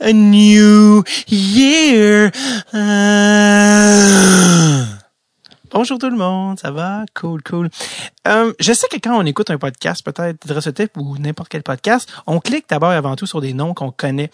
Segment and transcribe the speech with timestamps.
[0.00, 2.30] a new year.
[2.72, 4.35] Ah.
[5.72, 7.04] Bonjour tout le monde, ça va?
[7.14, 7.70] Cool, cool.
[8.28, 12.08] Euh, je sais que quand on écoute un podcast, peut-être Dressotep ou n'importe quel podcast,
[12.26, 14.30] on clique d'abord et avant tout sur des noms qu'on connaît.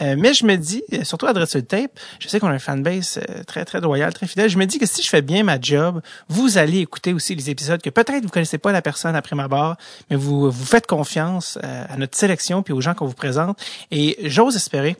[0.00, 3.18] Euh, mais je me dis, euh, surtout à Tape, je sais qu'on a un fanbase
[3.28, 4.48] euh, très, très loyal, très fidèle.
[4.48, 7.50] Je me dis que si je fais bien ma job, vous allez écouter aussi les
[7.50, 9.76] épisodes que peut-être vous connaissez pas la personne après ma barre,
[10.10, 13.58] mais vous, vous faites confiance à notre sélection puis aux gens qu'on vous présente.
[13.90, 14.96] Et j'ose espérer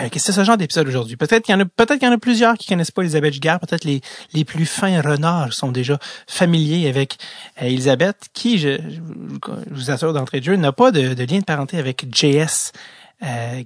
[0.00, 1.16] euh, que c'est ce genre d'épisode aujourd'hui?
[1.16, 3.34] Peut-être qu'il y en a, peut-être qu'il y en a plusieurs qui connaissent pas Elisabeth
[3.34, 3.60] Giguère.
[3.60, 4.00] Peut-être les,
[4.32, 7.18] les plus fins renards sont déjà familiers avec
[7.62, 9.00] euh, Elisabeth, qui, je, je,
[9.70, 12.72] vous assure d'entrée de jeu, n'a pas de, de, lien de parenté avec J.S.
[13.22, 13.62] Euh,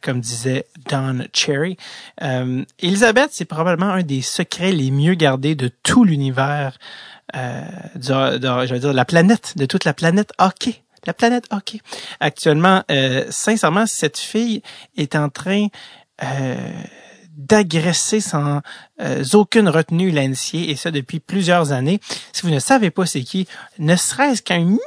[0.00, 1.76] comme disait Don Cherry.
[2.22, 6.78] Euh, Elisabeth, c'est probablement un des secrets les mieux gardés de tout l'univers,
[7.36, 7.60] euh,
[7.96, 11.80] de, de, dire, la planète, de toute la planète hockey la planète hockey.
[12.20, 14.62] Actuellement, euh, sincèrement, cette fille
[14.96, 15.66] est en train
[16.22, 16.56] euh,
[17.46, 18.60] d'agresser sans
[19.00, 22.00] euh, aucune retenue Lancier, et ça depuis plusieurs années.
[22.32, 23.46] Si vous ne savez pas c'est qui,
[23.78, 24.80] ne serait-ce qu'un mini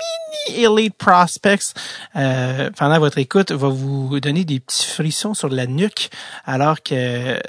[0.50, 1.74] Elite Prospects
[2.16, 6.10] euh, pendant votre écoute va vous donner des petits frissons sur la nuque,
[6.46, 7.40] alors que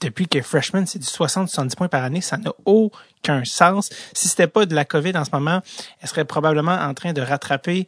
[0.00, 3.90] depuis que Freshman, c'est du 60-70 points par année, ça n'a aucun sens.
[4.12, 5.60] Si c'était pas de la COVID en ce moment,
[6.00, 7.86] elle serait probablement en train de rattraper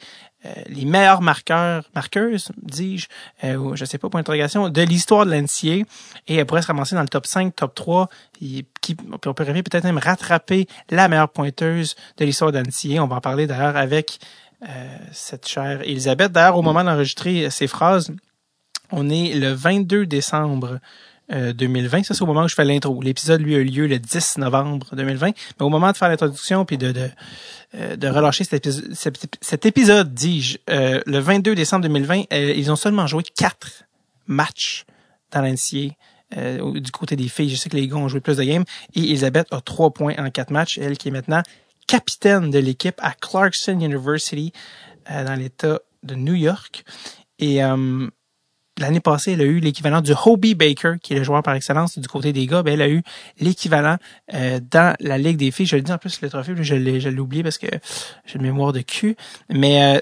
[0.68, 3.08] les meilleurs marqueurs, marqueuses, dis-je,
[3.44, 5.86] euh, je sais pas, point d'interrogation, de l'histoire de l'NCA
[6.28, 8.08] et elle pourrait se ramasser dans le top 5, top 3,
[8.42, 13.02] et qui, on peut peut-être même rattraper la meilleure pointeuse de l'histoire de l'NCA.
[13.02, 14.18] On va en parler d'ailleurs avec
[14.68, 16.32] euh, cette chère Elisabeth.
[16.32, 18.12] D'ailleurs, au moment d'enregistrer ces phrases,
[18.92, 20.78] on est le 22 décembre
[21.28, 21.98] 2020.
[21.98, 23.00] Euh, Ça, c'est au moment où je fais l'intro.
[23.02, 25.26] L'épisode, lui, a eu lieu le 10 novembre 2020.
[25.26, 25.34] Mais
[25.66, 27.08] au moment de faire l'introduction puis de, de,
[27.74, 33.22] euh, de relâcher cet épisode, dis-je, euh, le 22 décembre 2020, ils ont seulement joué
[33.22, 33.84] quatre
[34.26, 34.84] matchs
[35.32, 35.94] dans l'NCA.
[36.80, 38.64] du côté des filles, je sais que les gars ont joué plus de games.
[38.94, 40.78] Et Elisabeth a trois points en quatre matchs.
[40.78, 41.42] Elle qui est maintenant
[41.86, 44.52] capitaine de l'équipe à Clarkson University
[45.08, 46.84] dans l'État de New York.
[47.38, 47.60] Et
[48.78, 51.98] l'année passée, elle a eu l'équivalent du Hobie Baker, qui est le joueur par excellence
[51.98, 52.62] du côté des gars.
[52.62, 53.02] Ben, elle a eu
[53.40, 53.96] l'équivalent
[54.34, 55.66] euh, dans la Ligue des filles.
[55.66, 57.68] Je le dis en plus, le trophée, je l'ai oublié parce que
[58.26, 59.16] j'ai une mémoire de cul.
[59.50, 60.00] Mais euh,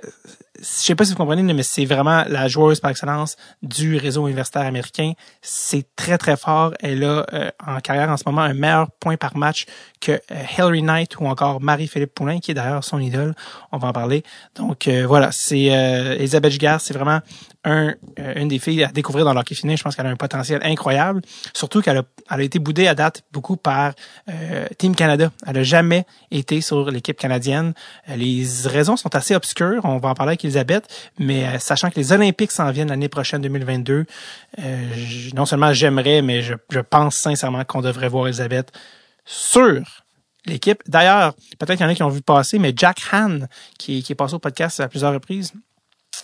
[0.58, 4.26] je sais pas si vous comprenez, mais c'est vraiment la joueuse par excellence du réseau
[4.26, 5.12] universitaire américain.
[5.42, 6.74] C'est très, très fort.
[6.80, 9.66] Elle a euh, en carrière en ce moment un meilleur point par match
[10.00, 10.18] que euh,
[10.56, 13.34] Hillary Knight ou encore Marie-Philippe Poulin, qui est d'ailleurs son idole.
[13.72, 14.22] On va en parler.
[14.54, 17.20] Donc voilà, c'est Elisabeth Giguère, c'est vraiment
[17.64, 19.76] un, euh, une des filles à découvrir dans l'hockey fini.
[19.76, 21.22] Je pense qu'elle a un potentiel incroyable.
[21.54, 23.94] Surtout qu'elle a, elle a été boudée à date beaucoup par
[24.28, 25.30] euh, Team Canada.
[25.46, 27.72] Elle a jamais été sur l'équipe canadienne.
[28.08, 29.84] Euh, les raisons sont assez obscures.
[29.84, 31.12] On va en parler avec Elisabeth.
[31.18, 34.06] Mais sachant que les Olympiques s'en viennent l'année prochaine, 2022,
[35.34, 36.54] non seulement j'aimerais, mais je,
[36.88, 38.72] pense sincèrement qu'on devrait voir Elisabeth
[39.24, 39.80] sur
[40.46, 40.82] l'équipe.
[40.86, 43.40] D'ailleurs, peut-être qu'il y en a qui ont vu passer, mais Jack Han,
[43.78, 45.52] qui est passé au podcast à plusieurs reprises,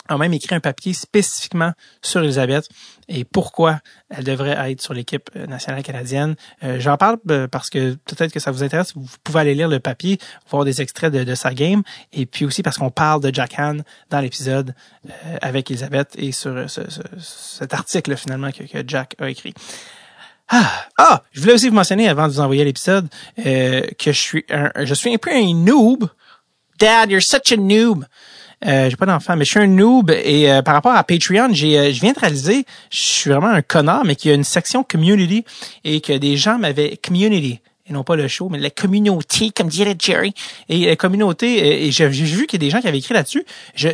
[0.08, 1.72] a même écrit un papier spécifiquement
[2.02, 2.68] sur Elisabeth
[3.08, 6.36] et pourquoi elle devrait être sur l'équipe euh, nationale canadienne.
[6.62, 8.92] Euh, j'en parle euh, parce que peut-être que ça vous intéresse.
[8.94, 10.18] Vous pouvez aller lire le papier,
[10.50, 13.78] voir des extraits de, sa game, et puis aussi parce qu'on parle de Jack Han
[14.10, 14.74] dans l'épisode
[15.42, 16.66] avec Elisabeth et sur
[17.18, 19.54] cet article finalement que, Jack a écrit.
[20.48, 24.44] Ah, ah, je voulais aussi vous mentionner avant de vous envoyer l'épisode que je suis
[24.50, 26.08] un, je suis un peu un noob.
[26.78, 28.04] Dad, you're such a noob.
[28.66, 31.48] Euh, j'ai pas d'enfant, mais je suis un noob et euh, par rapport à Patreon,
[31.52, 34.34] j'ai, euh, je viens de réaliser, je suis vraiment un connard, mais qu'il y a
[34.34, 35.44] une section community
[35.84, 37.60] et que des gens m'avaient community
[37.90, 40.32] et non pas le show, mais la communauté, comme dirait Jerry.
[40.68, 43.44] Et la communauté, et j'ai vu qu'il y a des gens qui avaient écrit là-dessus.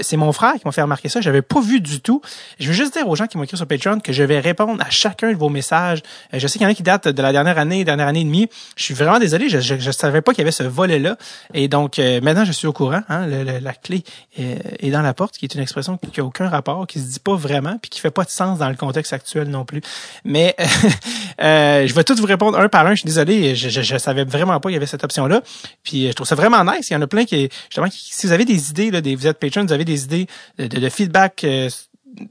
[0.03, 1.21] C'est mon frère qui m'a fait remarquer ça.
[1.21, 2.21] J'avais pas vu du tout.
[2.61, 4.83] Je veux juste dire aux gens qui m'ont écrit sur Patreon que je vais répondre
[4.83, 6.03] à chacun de vos messages.
[6.35, 8.21] Euh, je sais qu'il y en a qui datent de la dernière année, dernière année
[8.21, 8.49] et demie.
[8.77, 9.49] Je suis vraiment désolé.
[9.49, 11.17] Je, je, savais pas qu'il y avait ce volet-là.
[11.55, 13.03] Et donc, euh, maintenant, je suis au courant.
[13.09, 14.05] Hein, la clé
[14.37, 17.21] est, dans la porte, qui est une expression qui n'a aucun rapport, qui se dit
[17.21, 19.81] pas vraiment, puis qui fait pas de sens dans le contexte actuel non plus.
[20.25, 20.55] Mais
[21.41, 22.91] euh, je vais tout vous répondre un par un.
[22.91, 23.55] Je suis désolé.
[23.87, 25.43] Je savais vraiment pas qu'il y avait cette option-là.
[25.83, 26.91] Puis euh, je trouve ça vraiment nice.
[26.91, 29.27] Il y en a plein qui, justement, si vous avez des idées, là, des, vous
[29.27, 30.27] êtes patron, vous avez des idées
[30.59, 31.69] de, de, feedback, euh,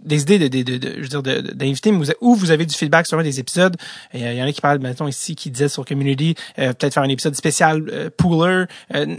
[0.04, 1.92] des idées de, de, de, je veux dire, d'inviter,
[2.22, 3.76] ou vous avez du feedback sur un des épisodes.
[4.14, 7.04] Il y en a qui parlent, maintenant ici, qui disaient sur Community, euh, peut-être faire
[7.04, 8.66] un épisode spécial euh, pooler,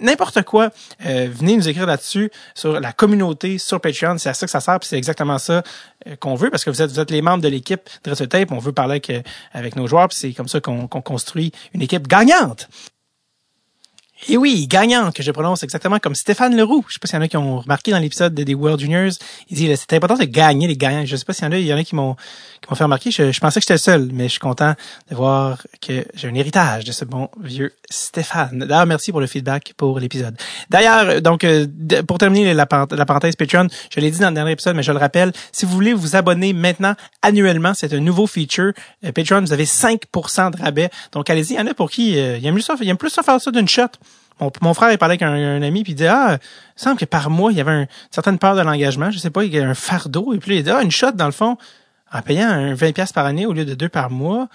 [0.02, 0.70] n'importe quoi.
[1.00, 4.18] venez nous écrire là-dessus, sur la communauté, sur Patreon.
[4.18, 5.62] C'est à ça que ça sert, puis c'est exactement ça
[6.20, 8.52] qu'on veut, parce que vous êtes, vous êtes les membres de l'équipe de Tape.
[8.52, 9.12] On veut parler avec,
[9.52, 12.68] avec nos joueurs, puis c'est comme ça qu'on construit une équipe gagnante.
[14.28, 16.84] Et oui, gagnant, que je prononce exactement comme Stéphane Leroux.
[16.88, 19.12] Je sais pas s'il y en a qui ont remarqué dans l'épisode des World Juniors.
[19.50, 21.04] Il dit, c'est important de gagner les gagnants.
[21.04, 22.76] Je sais pas s'il y en a, il y en a qui m'ont, qui m'ont
[22.76, 23.10] fait remarquer.
[23.10, 24.74] Je, pensais que j'étais le seul, mais je suis content
[25.10, 28.60] de voir que j'ai un héritage de ce bon vieux Stéphane.
[28.60, 30.36] D'ailleurs, merci pour le feedback pour l'épisode.
[30.70, 31.66] D'ailleurs, donc, euh,
[32.08, 34.98] pour terminer la, parenthèse Patreon, je l'ai dit dans le dernier épisode, mais je le
[34.98, 38.72] rappelle, si vous voulez vous abonner maintenant annuellement, c'est un nouveau feature.
[39.04, 40.90] Euh, Patreon, vous avez 5% de rabais.
[41.12, 41.52] Donc, allez-y.
[41.52, 43.50] Il y en a pour qui, euh, il aime ça, il plus ça faire ça
[43.50, 43.88] d'une shot.
[44.60, 46.38] Mon, frère, il parlait avec un, ami, puis il dit Ah,
[46.76, 49.10] il semble que par mois, il y avait une certaine peur de l'engagement.
[49.10, 50.34] Je sais pas, il y a un fardeau.
[50.34, 51.56] Et puis il dit Ah, une shot, dans le fond,
[52.12, 54.48] en payant un 20$ par année au lieu de deux par mois,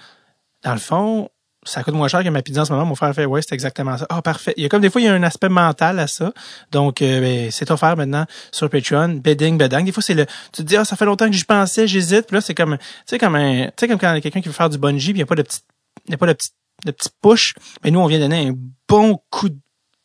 [0.62, 1.28] dans le fond,
[1.64, 2.86] ça coûte moins cher que ma pizza en ce moment.
[2.86, 4.06] Mon frère fait Ouais, c'est exactement ça.
[4.08, 4.54] Ah, parfait.
[4.56, 6.32] Il y a comme des fois, il y a un aspect mental à ça.
[6.70, 9.20] Donc, euh, ben, c'est offert maintenant sur Patreon.
[9.22, 9.84] Bedding, bedang.
[9.84, 10.26] Des fois, c'est le.
[10.52, 12.26] Tu te dis, ah, ça fait longtemps que j'y pensais, j'hésite.
[12.28, 12.78] Puis là, c'est comme.
[12.78, 13.66] Tu sais, comme un.
[13.66, 15.34] Tu sais, comme quand quelqu'un qui veut faire du bungee, puis il n'y a pas
[15.34, 15.64] de petite.
[16.06, 16.54] Il n'y a pas de petite
[16.84, 17.54] de push.
[17.84, 18.54] Mais nous, on vient donner un
[18.88, 19.58] bon coup de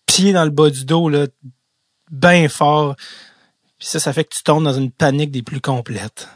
[0.07, 1.27] pied dans le bas du dos, là,
[2.09, 2.95] bien fort.
[3.77, 6.27] Puis ça, ça fait que tu tombes dans une panique des plus complètes.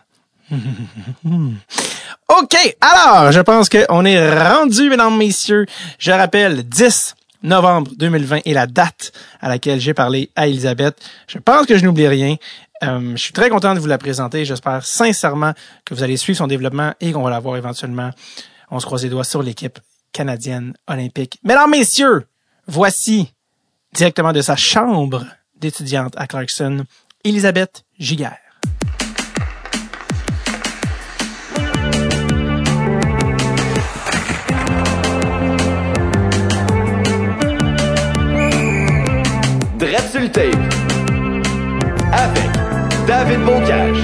[0.52, 5.66] OK, alors, je pense qu'on est rendu, mesdames, messieurs.
[5.98, 10.98] Je rappelle, 10 novembre 2020 est la date à laquelle j'ai parlé à Elisabeth.
[11.28, 12.36] Je pense que je n'oublie rien.
[12.84, 14.46] Euh, je suis très content de vous la présenter.
[14.46, 15.54] J'espère sincèrement
[15.86, 18.12] que vous allez suivre son développement et qu'on va la voir éventuellement.
[18.70, 19.80] On se croise les doigts sur l'équipe
[20.12, 21.40] canadienne olympique.
[21.44, 22.26] Mesdames, messieurs,
[22.68, 23.34] voici
[23.94, 26.86] directement de sa chambre d'étudiante à Clarkson,
[27.24, 28.38] Elisabeth Giguère.
[40.34, 40.56] Tape
[42.14, 42.50] avec
[43.08, 43.98] David Bocage.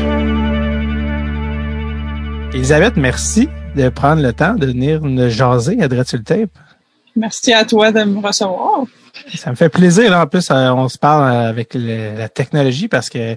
[2.53, 6.49] Elisabeth, merci de prendre le temps de venir nous jaser à Dread tape.
[7.15, 8.85] Merci à toi de me recevoir.
[9.35, 10.11] Ça me fait plaisir.
[10.13, 13.35] En plus, euh, on se parle avec la technologie parce que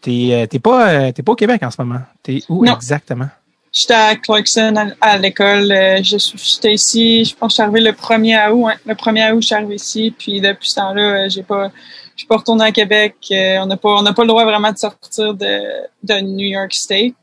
[0.00, 2.00] t'es euh, t'es pas euh, t'es pas au Québec en ce moment.
[2.22, 3.28] T'es où exactement?
[3.72, 5.70] J'étais à Clarkson à, l'école.
[6.02, 8.72] J'étais ici, je pense que je suis arrivé le 1er août.
[8.86, 10.14] Le 1er août, je suis arrivé ici.
[10.16, 11.70] Puis depuis ce temps-là, j'ai pas
[12.14, 13.16] je suis pas retourné à Québec.
[13.30, 15.60] on n'a pas on n'a pas le droit vraiment de sortir de,
[16.02, 17.14] de New York State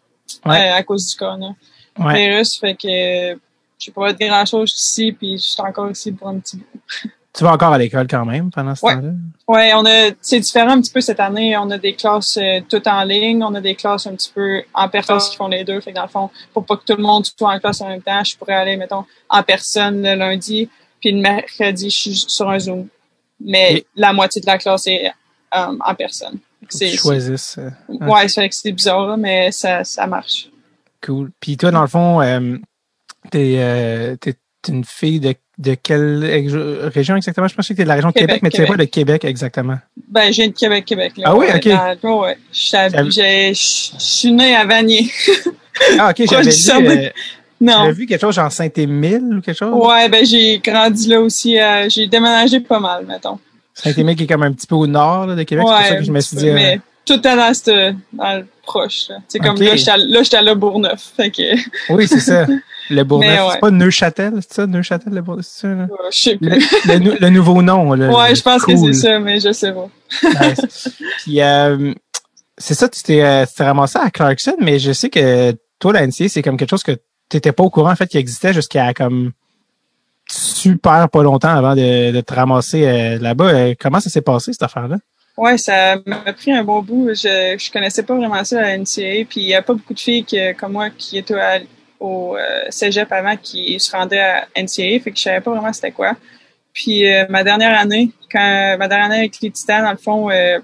[0.43, 1.57] à cause du coronavirus.
[1.97, 2.43] Ouais.
[2.59, 3.39] Fait que
[3.79, 7.09] je pas de grand chose ici, puis je suis encore ici pour un petit bout.
[7.33, 9.09] Tu vas encore à l'école quand même pendant ce temps-là?
[9.47, 11.57] Oui, on a, c'est différent un petit peu cette année.
[11.57, 13.43] On a des classes euh, toutes en ligne.
[13.43, 15.81] On a des classes un petit peu en personne qui font les deux.
[15.81, 17.89] Fait que dans le fond, pour pas que tout le monde soit en classe en
[17.89, 20.69] même temps, je pourrais aller, mettons, en personne le lundi,
[21.01, 22.87] puis le mercredi, je suis sur un Zoom.
[23.39, 26.37] Mais la moitié de la classe est euh, en personne.
[26.69, 27.57] C'est, tu choisisses.
[27.57, 30.49] Euh, ouais, c'est c'est bizarre, mais ça, ça marche.
[31.01, 31.31] Cool.
[31.39, 32.21] Puis toi, dans le fond,
[33.31, 34.15] t'es, euh,
[34.67, 36.49] une fille de, de quelle
[36.93, 37.47] région exactement?
[37.47, 39.23] Je pense que t'es de la région de Québec, mais tu sais pas de Québec
[39.25, 39.77] exactement.
[40.09, 41.13] Ben, j'ai de Québec, Québec.
[41.23, 41.65] ah oui, OK.
[42.03, 42.37] ouais.
[42.51, 45.11] Je suis née à Vanier.
[45.99, 47.09] ah, OK, j'avais vu, euh,
[47.61, 47.91] non.
[47.91, 49.73] vu quelque chose genre Saint-Émile ou quelque chose?
[49.73, 51.59] Ouais, ben, j'ai grandi là aussi.
[51.59, 53.39] Euh, j'ai déménagé pas mal, mettons.
[53.73, 55.95] Saint-Émile qui est comme un petit peu au nord là, de Québec, c'est pour ça
[55.95, 56.51] que je me suis dit...
[56.51, 59.09] Mais tout à dans, proche.
[59.27, 61.13] C'est comme là, j'étais à, là, Bourneuf.
[61.15, 61.55] Fait que...
[61.93, 62.47] oui, c'est ça.
[62.89, 64.67] Le Bourneuf, c'est pas Neuchâtel, c'est ça?
[64.67, 65.73] Neuchâtel, le Bourneuf, c'est ça?
[65.73, 65.87] Là?
[66.11, 66.49] je sais plus.
[66.49, 68.09] Le, le, nouveau nom, là.
[68.09, 69.87] Ouais, je pense que c'est ça, mais je sais pas.
[71.23, 71.93] Puis, euh,
[72.57, 76.27] c'est ça, tu t'es euh, ramassé à Clarkson, mais je sais que toi, la NCA,
[76.27, 78.93] c'est comme quelque chose que tu n'étais pas au courant, en fait, qui existait jusqu'à
[78.93, 79.31] comme
[80.29, 83.49] super pas longtemps avant de, de te ramasser euh, là-bas.
[83.49, 84.97] Euh, comment ça s'est passé, cette affaire-là?
[85.35, 87.09] Ouais, ça m'a pris un bon bout.
[87.09, 89.93] Je, je connaissais pas vraiment ça à la NCA, puis il y a pas beaucoup
[89.93, 90.25] de filles
[90.57, 91.35] comme moi qui étaient
[91.99, 95.73] au euh, cégep avant qui se rendaient à NCA, fait que je savais pas vraiment
[95.73, 96.15] c'était quoi.
[96.73, 100.29] Puis euh, ma dernière année, quand ma dernière année avec les Titans, dans le fond,
[100.29, 100.59] euh,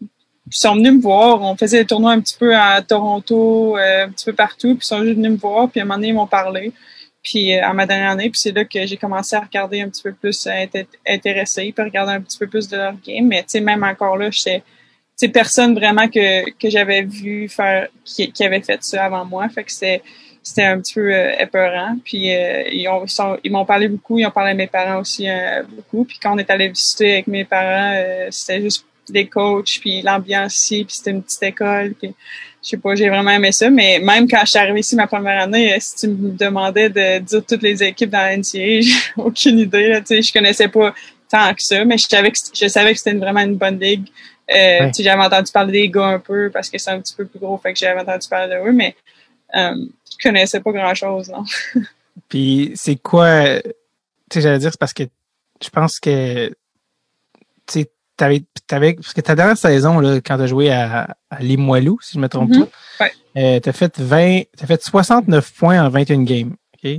[0.00, 1.42] ils sont venus me voir.
[1.42, 4.86] On faisait des tournois un petit peu à Toronto, un petit peu partout, puis ils
[4.86, 6.72] sont juste venus me voir, puis à un moment donné, ils m'ont parlé.
[7.22, 10.02] Puis à ma dernière année, puis c'est là que j'ai commencé à regarder un petit
[10.02, 13.26] peu plus, à être intéressé, puis regarder un petit peu plus de leur game.
[13.26, 14.62] Mais tu sais, même encore là, j'étais
[15.16, 19.48] c'est personne vraiment que, que j'avais vu faire qui, qui, avait fait ça avant moi.
[19.48, 20.02] Fait que c'était
[20.42, 21.96] c'était un petit peu euh, épeurant.
[22.04, 22.88] Puis euh, ils
[23.44, 26.04] ils m'ont parlé beaucoup, ils ont parlé à mes parents aussi euh, beaucoup.
[26.04, 30.02] Puis quand on est allé visiter avec mes parents, euh, c'était juste des coachs, puis
[30.02, 31.94] l'ambiance ici, puis c'était une petite école.
[32.62, 33.68] Je sais pas, j'ai vraiment aimé ça.
[33.70, 37.18] Mais même quand je suis arrivée ici ma première année, si tu me demandais de
[37.18, 38.42] dire toutes les équipes dans la NCA,
[38.80, 39.88] j'ai aucune idée.
[39.88, 40.94] Là, je connaissais pas
[41.28, 44.08] tant que ça, mais je savais que, je savais que c'était vraiment une bonne ligue.
[44.54, 47.38] Euh, J'avais entendu parler des gars un peu parce que c'est un petit peu plus
[47.38, 48.94] gros, fait que j'avais entendu parler de eux, mais
[49.56, 49.74] euh,
[50.10, 51.44] je connaissais pas grand-chose, non.
[52.28, 53.70] Puis c'est quoi, tu
[54.32, 55.04] sais, j'allais dire, c'est parce que
[55.62, 56.54] je pense que tu
[57.70, 57.90] sais,
[58.22, 62.12] t'avais, t'avais, parce que ta dernière saison, là, quand t'as joué à, à Limoilou, si
[62.14, 62.66] je me trompe Mhm.
[62.66, 63.12] pas, Ouais.
[63.56, 66.54] euh, t'as fait 20, t'as fait 69 points en 21 games.
[66.84, 66.90] OK?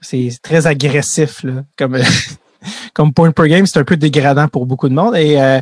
[0.00, 1.64] C'est très agressif, là.
[1.76, 1.98] Comme,
[2.94, 5.16] comme point per game, c'est un peu dégradant pour beaucoup de monde.
[5.16, 5.60] Et euh,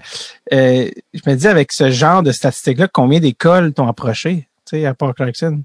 [0.53, 4.85] euh, je me dis, avec ce genre de statistiques-là, combien d'écoles t'ont approché, tu sais,
[4.87, 5.63] à Port Clarkson?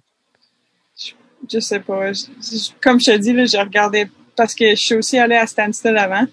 [1.52, 2.14] Je sais pas.
[2.14, 4.08] Je- je- comme je te dis, là, j'ai regardé
[4.38, 6.26] parce que je suis aussi allée à Stansted avant.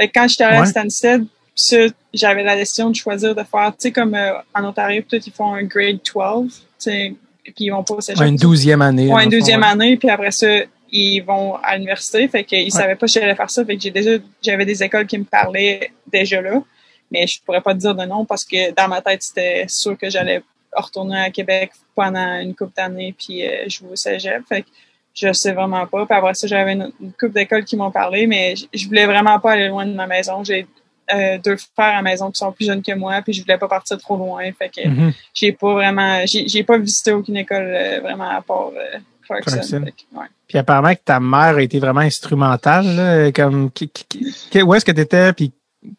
[0.00, 0.62] Fait que quand j'étais allée Ouais.
[0.62, 1.26] à Stansted,
[1.58, 1.76] ça,
[2.14, 5.32] j'avais la décision de choisir de faire, tu sais, comme euh, en Ontario, peut-être ils
[5.32, 8.20] font un grade 12, tu sais, puis ils vont pas au cégep.
[8.20, 9.12] Ouais, une douzième année.
[9.12, 9.66] Ouais, une douzième ouais.
[9.66, 10.46] année, puis après ça,
[10.90, 12.28] ils vont à l'université.
[12.28, 13.64] Fait qu'ils savaient pas que j'allais faire ça.
[13.64, 14.12] Fait que j'ai déjà,
[14.42, 16.62] j'avais des écoles qui me parlaient déjà là.
[17.10, 19.96] Mais je pourrais pas te dire de non parce que dans ma tête, c'était sûr
[19.98, 24.42] que j'allais retourner à Québec pendant une couple d'années puis euh, jouer au cégep.
[24.46, 24.68] Fait que
[25.14, 26.06] je sais vraiment pas.
[26.06, 29.06] Puis après ça, j'avais une, une couple d'écoles qui m'ont parlé, mais je, je voulais
[29.06, 30.44] vraiment pas aller loin de ma maison.
[30.44, 30.66] J'ai
[31.14, 33.58] euh, deux frères à la maison qui sont plus jeunes que moi, puis je voulais
[33.58, 34.44] pas partir trop loin.
[34.58, 35.12] Fait que Mhm.
[35.34, 39.82] j'ai pas vraiment, j'ai pas visité aucune école euh, vraiment à part euh, Clarkson.
[39.84, 40.26] Que, ouais.
[40.46, 44.06] Puis apparemment que ta mère a été vraiment instrumentale, là, comme qui- qui-
[44.50, 45.52] qui- où est-ce que tu étais, puis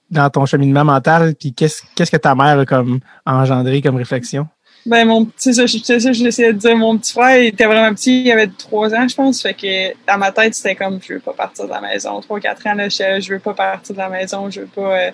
[0.10, 4.48] dans ton cheminement mental, puis qu'est-ce qu'est-ce que ta mère a comme engendré comme réflexion?
[4.90, 6.76] Ben mon petit, ça, de dire.
[6.76, 9.40] Mon petit frère, il était vraiment petit, il avait trois ans, je pense.
[9.40, 12.20] Fait que dans ma tête, c'était comme je veux pas partir de la maison.
[12.22, 15.12] Trois, quatre ans, je, je veux pas partir de la maison, je veux pas euh,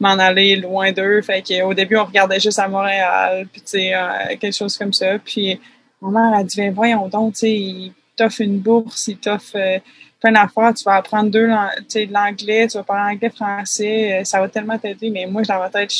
[0.00, 1.20] m'en aller loin d'eux.
[1.20, 4.78] Fait que au début, on regardait juste à Montréal, puis tu sais, euh, quelque chose
[4.78, 5.18] comme ça.
[5.18, 5.60] Puis
[6.00, 9.56] ma mère a dit ben voyons donc, tu sais, il t'offre une bourse, il t'offre
[9.56, 9.78] euh,
[10.20, 11.48] plein d'affaires, tu vas apprendre deux
[11.78, 15.10] tu sais, l'anglais, tu vas parler anglais, français, euh, ça va tellement t'aider.
[15.10, 15.92] Mais moi, dans ma tête,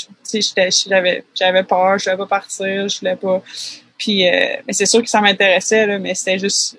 [0.88, 3.42] j'avais j'avais peur, je voulais pas partir, je voulais pas.
[3.96, 6.78] Puis, euh, mais c'est sûr que ça m'intéressait, là, mais c'était juste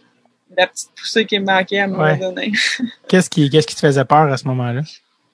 [0.58, 2.18] la petite poussée qui me manquait à un moment Ouais.
[2.18, 2.52] donné.
[3.08, 4.82] Qu'est-ce qui qu'est-ce qui te faisait peur à ce moment-là?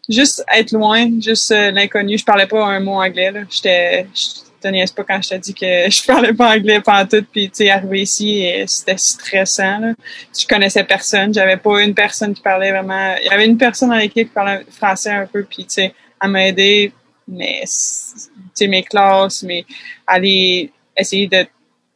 [0.08, 2.18] Juste être loin, juste euh, l'inconnu.
[2.18, 3.40] Je parlais pas un mot anglais, là.
[3.50, 4.06] J'étais,
[4.66, 7.50] te niaise pas quand je t'ai dit que je parlais pas anglais pendant tout, puis
[7.50, 9.94] tu sais, arrivé ici, c'était stressant, là.
[10.38, 13.16] Je connaissais personne, j'avais pas une personne qui parlait vraiment.
[13.22, 15.94] Il y avait une personne dans l'équipe qui parlait français un peu, puis tu sais,
[16.22, 16.92] elle m'a aidé,
[17.28, 17.70] mais tu
[18.54, 19.66] sais, mes classes, mais
[20.08, 21.46] aller essayer de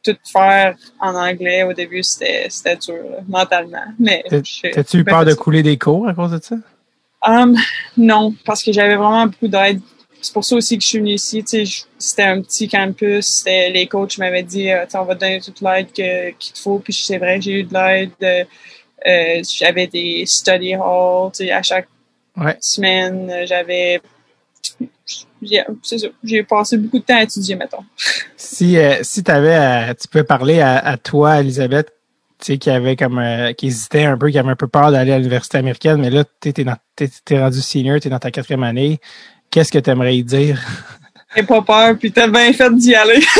[0.02, 3.84] tout faire en anglais au début, c'était dur, là, mentalement.
[3.98, 6.56] Mais T'as-tu eu peur de couler des cours à cause de ça?
[7.26, 7.54] Um,
[7.96, 9.80] non, parce que j'avais vraiment beaucoup d'aide.
[10.22, 11.42] C'est pour ça aussi que je suis venue ici.
[11.44, 11.64] Tu
[11.98, 13.44] c'était un petit campus.
[13.46, 16.78] Les coachs m'avaient dit, euh, Tu on va te donner toute l'aide qu'il te faut.
[16.78, 18.10] Puis c'est vrai, j'ai eu de l'aide.
[18.22, 18.44] euh,
[19.06, 21.30] euh, j'avais des study halls.
[21.34, 21.88] Tu à chaque
[22.36, 22.56] Ouais.
[22.60, 24.00] semaine, j'avais.
[25.42, 27.84] j'ai- passé beaucoup de temps à étudier, mettons.
[28.36, 31.88] Si euh, si t'avais à- tu peux parler à, à toi, Elisabeth,
[32.38, 34.90] tu sais, qui avait comme euh, qui hésitait un peu, qui avait un peu peur
[34.92, 38.30] d'aller à l'université américaine, mais là, t'es dans t'es, t'es rendu senior, t'es dans ta
[38.30, 38.98] quatrième année.
[39.50, 40.60] Qu'est-ce que t'aimerais y dire?
[41.36, 43.20] J'ai pas peur, puis t'as bien fait d'y aller.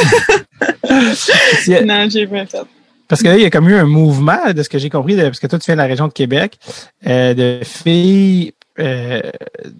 [1.85, 2.63] Non, j'ai bien fait.
[3.09, 5.17] Parce que là, il y a comme eu un mouvement, de ce que j'ai compris,
[5.17, 6.59] de- parce que toi, tu viens de la région de Québec,
[7.07, 9.21] euh, de filles euh,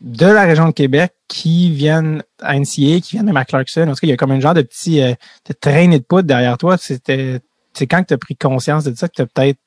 [0.01, 3.83] de la région de Québec qui viennent à NCA, qui viennent même à Clarkson.
[3.83, 5.13] En tout cas, il y a comme un genre de petit euh,
[5.49, 6.77] de traînée de poudre derrière toi.
[6.77, 7.39] C'était
[7.73, 9.61] c'est quand que tu as pris conscience de ça que tu as peut-être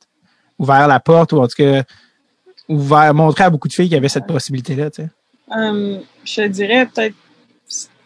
[0.59, 1.83] ouvert la porte ou en tout cas
[2.67, 4.91] ouvert, montré à beaucoup de filles qu'il y avait cette possibilité-là.
[4.91, 5.09] Tu sais?
[5.49, 7.15] Hum, je te dirais peut-être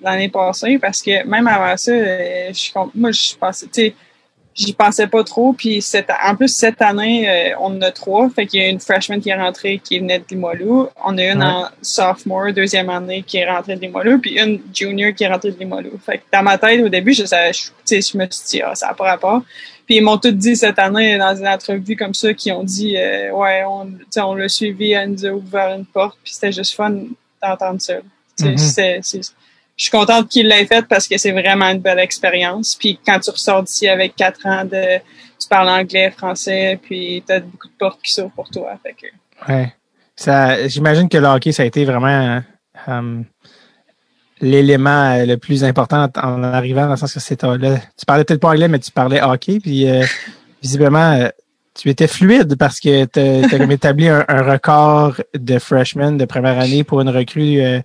[0.01, 3.95] l'année passée parce que même avant ça, euh, je, moi je pensais, tu sais,
[4.57, 5.53] j'y pensais pas trop.
[5.53, 8.29] Puis cette, en plus cette année, euh, on en a trois.
[8.29, 10.87] Fait qu'il y a une freshman qui est rentrée qui venait de Limoilou.
[11.05, 11.45] On a une Ouais.
[11.45, 15.51] en sophomore, deuxième année qui est rentrée de Limoilou, puis une junior qui est rentrée
[15.51, 15.97] de Limoilou.
[16.03, 18.45] Fait que dans ma tête au début, je savais, je, tu sais, je me suis
[18.57, 19.43] dit ah, ça n'a pas rapport.
[19.85, 22.97] Puis ils m'ont tout dit cette année dans une entrevue comme ça qui ont dit
[22.97, 26.33] euh, ouais on, tu sais, on l'a suivi, elle nous a ouvert une porte, puis
[26.33, 26.93] c'était juste fun
[27.41, 27.95] d'entendre ça.
[28.39, 28.57] Mhm.
[28.57, 32.75] c'est- je suis contente qu'il l'ait fait parce que c'est vraiment une belle expérience.
[32.75, 34.97] Puis quand tu ressors d'ici avec quatre ans de
[35.39, 38.73] tu parles anglais, français, puis t'as beaucoup de portes qui s'ouvrent pour toi.
[38.83, 39.71] Fait que Ouais.
[40.15, 42.41] Ça, j'imagine que le hockey, ça a été vraiment
[42.87, 43.21] euh,
[44.41, 48.05] l'élément euh, le plus important en arrivant, dans le sens que c'est euh, là, tu
[48.05, 50.03] parlais peut-être pas anglais, mais tu parlais hockey, puis euh,
[50.61, 51.27] visiblement
[51.77, 56.59] tu étais fluide parce que tu as établi un, un record de freshman de première
[56.59, 57.79] année pour une recrue euh,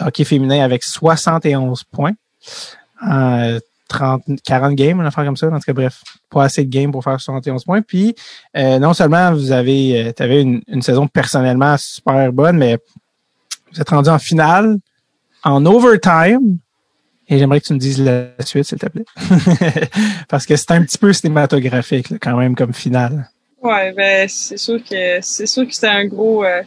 [0.00, 2.14] hockey féminin avec 71 points
[3.08, 5.46] euh, 30, 40 games, une affaire comme ça.
[5.46, 7.82] En tout cas, bref, pas assez de games pour faire 71 points.
[7.82, 8.14] Puis,
[8.56, 12.78] euh, non seulement vous avez, euh, avais une, une saison personnellement super bonne, mais
[13.72, 14.78] vous êtes rendu en finale,
[15.44, 16.58] en overtime.
[17.28, 19.04] Et j'aimerais que tu me dises la suite, s'il te plaît.
[20.28, 23.28] Parce que c'est un petit peu cinématographique, quand même, comme finale.
[23.62, 26.44] ouais, ben c'est sûr que c'est sûr que c'était un gros.
[26.44, 26.62] euh,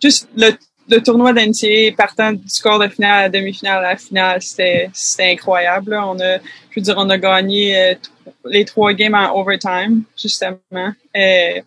[0.00, 0.52] juste le
[0.88, 4.90] le tournoi d'NCA partant du score de finale à la demi-finale à la finale, c'était
[5.20, 5.94] incroyable.
[5.94, 7.94] On a, je veux dire, on a gagné euh,
[8.44, 10.58] les trois games en overtime justement.
[11.16, 11.60] Euh,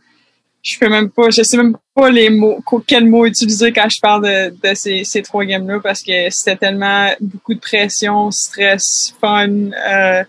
[0.68, 3.88] je peux même pas, je sais même pas les mots, qu- quels mots utiliser quand
[3.88, 4.24] je parle
[4.62, 9.72] de, ces, ces trois games-là parce que c'était tellement beaucoup de pression, stress, fun.
[9.72, 10.24] Euh,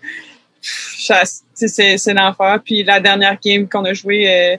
[0.60, 2.60] c'est l'enfer.
[2.64, 4.56] Puis la dernière game qu'on a joué, euh,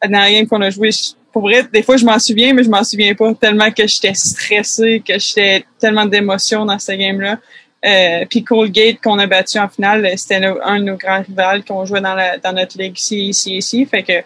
[0.00, 0.90] la dernière game qu'on a joué,
[1.32, 4.14] pour vrai, des fois je m'en souviens, mais je m'en souviens pas tellement que j'étais
[4.14, 7.38] stressée, que j'étais tellement d'émotions dans cette game-là.
[7.84, 11.84] Euh, puis Colgate qu'on a battu en finale, c'était un de nos grands rivales qu'on
[11.84, 13.86] jouait dans la dans notre ligue ici, ici, ici.
[13.86, 14.22] Fait que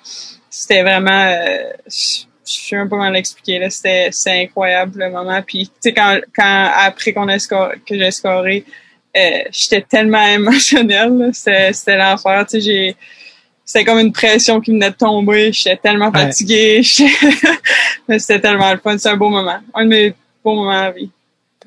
[0.51, 3.71] c'était vraiment euh, je je sais même pas comment l'expliquer là.
[3.71, 5.41] C'était c'est incroyable le moment.
[5.47, 8.65] Puis tu sais quand quand après qu'on a scoré que j'ai scoré
[9.17, 9.21] euh,
[9.53, 12.45] j'étais tellement émotionnelle c'était c'était l'enfer.
[12.47, 12.97] Tu sais j'ai
[13.65, 15.53] c'était comme une pression qui venait de tomber.
[15.53, 16.83] J'étais tellement fatiguée.
[18.19, 18.99] C'était tellement le fun.
[18.99, 19.59] C'est un beau moment.
[19.75, 20.15] Un de mes
[20.45, 21.09] beaux moments à la vie.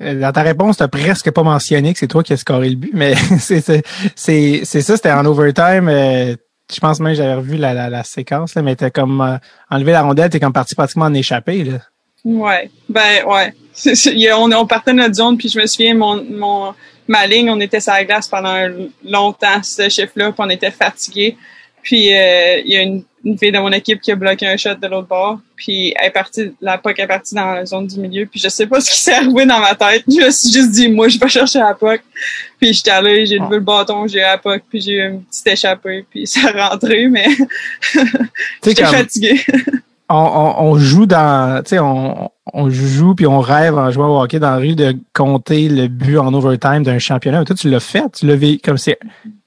[0.02, 2.76] Euh, Dans ta réponse, t'as presque pas mentionné que c'est toi qui as scoré le
[2.76, 3.82] but, mais c'est c'est
[4.14, 5.88] c'est c'est ça, c'était en overtime.
[5.88, 6.36] euh,
[6.72, 9.36] je pense même que j'avais revu la, la, la séquence, là, mais t'as comme euh,
[9.70, 11.64] enlevé la rondelle, t'es comme parti pratiquement en échappé.
[11.64, 11.78] Là.
[12.24, 13.52] Ouais, ben ouais.
[14.32, 16.74] A- on, on partait de notre zone, puis je me souviens, mon, mon,
[17.06, 18.56] ma ligne, on était sur la glace pendant
[19.04, 21.36] longtemps, ce chiffre-là, puis on était fatigués.
[21.82, 24.56] Puis euh, il y a une, une fille de mon équipe qui a bloqué un
[24.56, 27.86] shot de l'autre bord, puis elle est partie, la puck est partie dans la zone
[27.86, 30.04] du milieu, puis je sais pas ce qui s'est arrivé dans ma tête.
[30.06, 32.02] Je me suis juste dit, moi, je vais chercher la puck.
[32.60, 35.22] Puis j'étais allé, j'ai levé le bâton, j'ai eu la puck, puis j'ai eu une
[35.22, 37.26] petite échappée, puis ça a rentré, mais
[38.64, 39.40] j'étais fatiguée.
[40.08, 44.16] on, on, on joue dans, tu sais, on, on joue puis on rêve en jouant
[44.16, 47.40] au hockey dans la rue de compter le but en overtime d'un championnat.
[47.40, 48.98] Mais toi, tu l'as fait, tu l'as vécu comme c'est,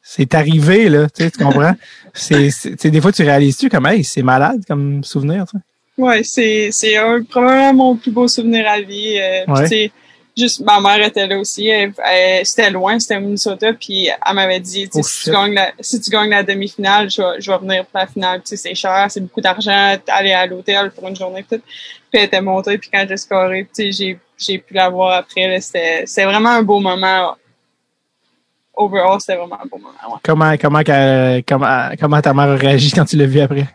[0.10, 1.74] c'est arrivé là, tu sais, tu comprends?
[2.14, 5.64] c'est, des fois, tu réalises-tu comme, hey, c'est malade comme souvenir, tu sais?
[6.02, 6.96] Ouais, c'est
[7.30, 9.18] probablement mon plus beau souvenir à vie.
[9.20, 9.92] Euh, Ouais.
[10.38, 11.68] juste ma mère était là aussi.
[11.68, 15.54] Elle, elle- c'était loin, c'était au Minnesota, puis elle m'avait dit, Oh, si tu gagnes
[15.56, 18.40] la si tu gagnes la demi-finale, je vais je vais venir pour la finale.
[18.42, 21.60] Tu sais, c'est cher, c'est beaucoup d'argent, aller à l'hôtel pour une journée tout.
[22.12, 25.16] Puis elle était montée, puis quand j'ai scoré, tu sais, j'ai j'ai pu la voir
[25.18, 25.60] après.
[25.60, 27.36] c'était vraiment un beau moment.
[28.78, 29.94] Overall, c'était vraiment un beau moment.
[30.08, 30.20] Ouais.
[30.24, 30.82] Comment, comment,
[31.48, 33.66] comment, comment ta mère a réagi quand tu l'as vu après?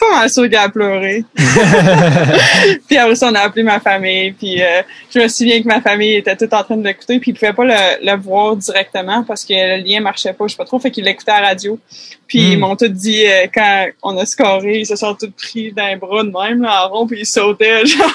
[0.00, 1.24] Pas mal sûr qu'elle a pleuré.
[2.86, 4.30] puis après ça, on a appelé ma famille.
[4.30, 7.18] Puis euh, je me souviens que ma famille était toute en train de l'écouter.
[7.18, 10.52] Puis ils pouvaient pas le, le voir directement parce que le lien marchait pas, je
[10.52, 10.78] sais pas trop.
[10.78, 11.80] Fait qu'ils l'écoutaient à la radio.
[12.28, 12.52] Puis Mm.
[12.52, 15.86] ils m'ont tout dit euh, quand on a scoré, ils se sont tous pris dans
[15.88, 17.84] les bras de même là, en rond puis ils sautaient.
[17.86, 18.12] Genre,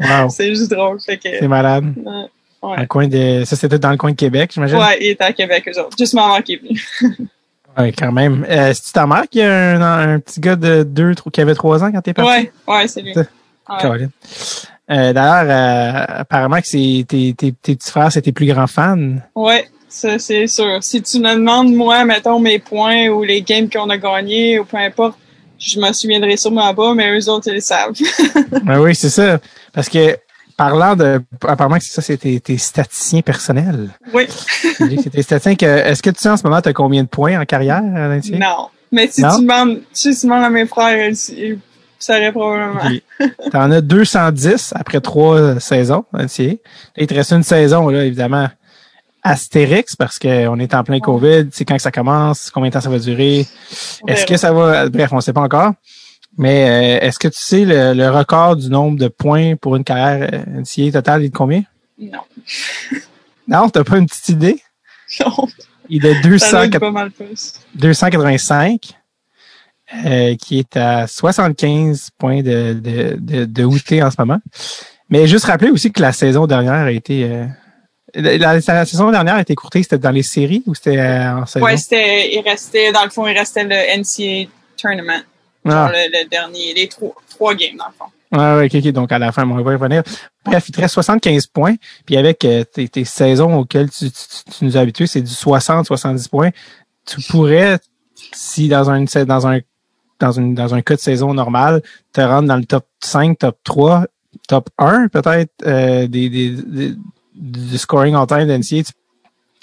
[0.00, 0.98] Wow, c'est juste drôle.
[1.00, 1.84] Fait que c'est malade.
[2.62, 2.80] Dans ouais.
[2.80, 4.76] le coin de, ça, c'était dans le coin de Québec, j'imagine?
[4.78, 5.96] ouais, il était à Québec eux autres.
[5.98, 6.86] Juste maman qui est venue.
[7.78, 8.44] Ouais, quand même.
[8.50, 11.54] Euh, c'est ta mère qui a un, un petit gars de deux, trois- qui avait
[11.54, 12.28] trois ans quand t'es parti?
[12.28, 13.14] Ouais, ouais, c'est lui.
[13.14, 14.08] Ouais.
[14.90, 18.98] Euh, D'ailleurs, euh, apparemment que tes, tes, tes petits frères, c'est tes plus grands fans.
[19.36, 20.78] Ouais, ça c'est sûr.
[20.82, 24.64] Si tu me demandes, moi, mettons mes points ou les games qu'on a gagnés ou
[24.64, 25.16] peu importe,
[25.56, 27.92] je me souviendrai sûrement pas, mais eux autres, ils le savent.
[28.64, 29.38] Ben oui, c'est ça.
[29.72, 30.16] Parce que
[30.60, 31.22] parlant de.
[31.48, 33.88] Apparemment que c'est ça, c'est tes, tes statisticiens personnels.
[34.12, 34.26] oui,
[34.62, 35.64] Tu c'est tes statisticiens que.
[35.88, 38.32] Est-ce que tu sais en ce moment, tu as combien de points en carrière, Nancy?
[38.32, 38.68] non.
[38.92, 39.36] Mais si Non?
[39.36, 41.58] tu demandes, si tu demandes à mes frères, ils,
[41.98, 42.80] sauraient probablement.
[43.20, 43.30] Ok.
[43.52, 46.58] T'en as 210 après trois saisons, Nancy.
[46.96, 48.48] Il te reste une saison, là, évidemment,
[49.22, 51.48] astérix, parce qu'on est en plein COVID.
[51.52, 53.46] C'est quand que ça commence, combien de temps ça va durer?
[54.08, 54.88] Est-ce que ça va.
[54.88, 55.72] Bref, on ne sait pas encore.
[56.38, 59.84] Mais euh, est-ce que tu sais le, le record du nombre de points pour une
[59.84, 61.62] carrière euh, NCAA totale, il est de combien?
[61.98, 62.20] Non.
[63.48, 64.62] Non, t'as pas une petite idée?
[65.18, 65.48] Non.
[65.88, 67.54] Il est de Ça 200 doit être pas mal plus.
[67.74, 68.90] 285,
[70.06, 74.38] euh, qui est à 75 points de, de, de, de outé en ce moment.
[75.08, 77.24] Mais juste rappeler aussi que la saison dernière a été...
[77.24, 77.44] euh,
[78.14, 81.38] la, la- la saison dernière a été courtée, c'était dans les séries ou c'était euh,
[81.38, 81.66] en saison?
[81.76, 85.22] C'était, il restait, dans le fond, il restait le NCAA Tournament.
[85.64, 88.04] Genre ah, le, le dernier, les trois, trois games, dans le fond.
[88.32, 90.02] ouais, ouais, ok, ok, donc à la fin, on va y revenir.
[90.44, 91.74] Bref, il te reste 75 points,
[92.06, 94.18] puis avec euh, tes, tes saisons auxquelles tu, tu,
[94.58, 96.50] tu nous as habitués, c'est du 60-70 points.
[97.06, 97.78] Tu pourrais,
[98.32, 99.60] si dans un, dans un
[100.18, 103.56] dans une dans un cas de saison normal, te rendre dans le top 5, top
[103.64, 104.04] 3,
[104.48, 106.94] top 1 peut-être euh, des, des, des-
[107.34, 108.82] du scoring en time d'NCA.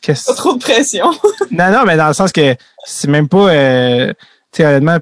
[0.06, 1.12] Pas trop de pression.
[1.52, 2.56] Non, non, mais dans le sens que
[2.86, 4.14] c'est même pas euh,
[4.60, 4.98] honnêtement,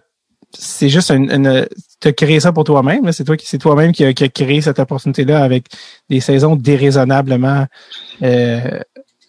[0.58, 1.68] c'est juste une, une
[2.02, 3.12] tu as créé ça pour toi-même.
[3.12, 5.66] C'est toi qui c'est toi-même qui qui a créé cette opportunité-là avec
[6.10, 7.66] des saisons déraisonnablement
[8.24, 8.80] euh,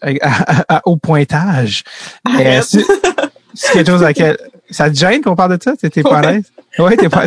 [0.01, 1.83] à, à- à haut pointage.
[2.25, 2.63] Arrête.
[3.53, 4.37] c'est quelque chose à laquelle.
[4.69, 5.75] Ça te gêne qu'on parle de ça?
[5.77, 6.33] T'es pas à Ouais.
[6.33, 6.51] l'aise?
[6.79, 7.25] Oui, t'es pas.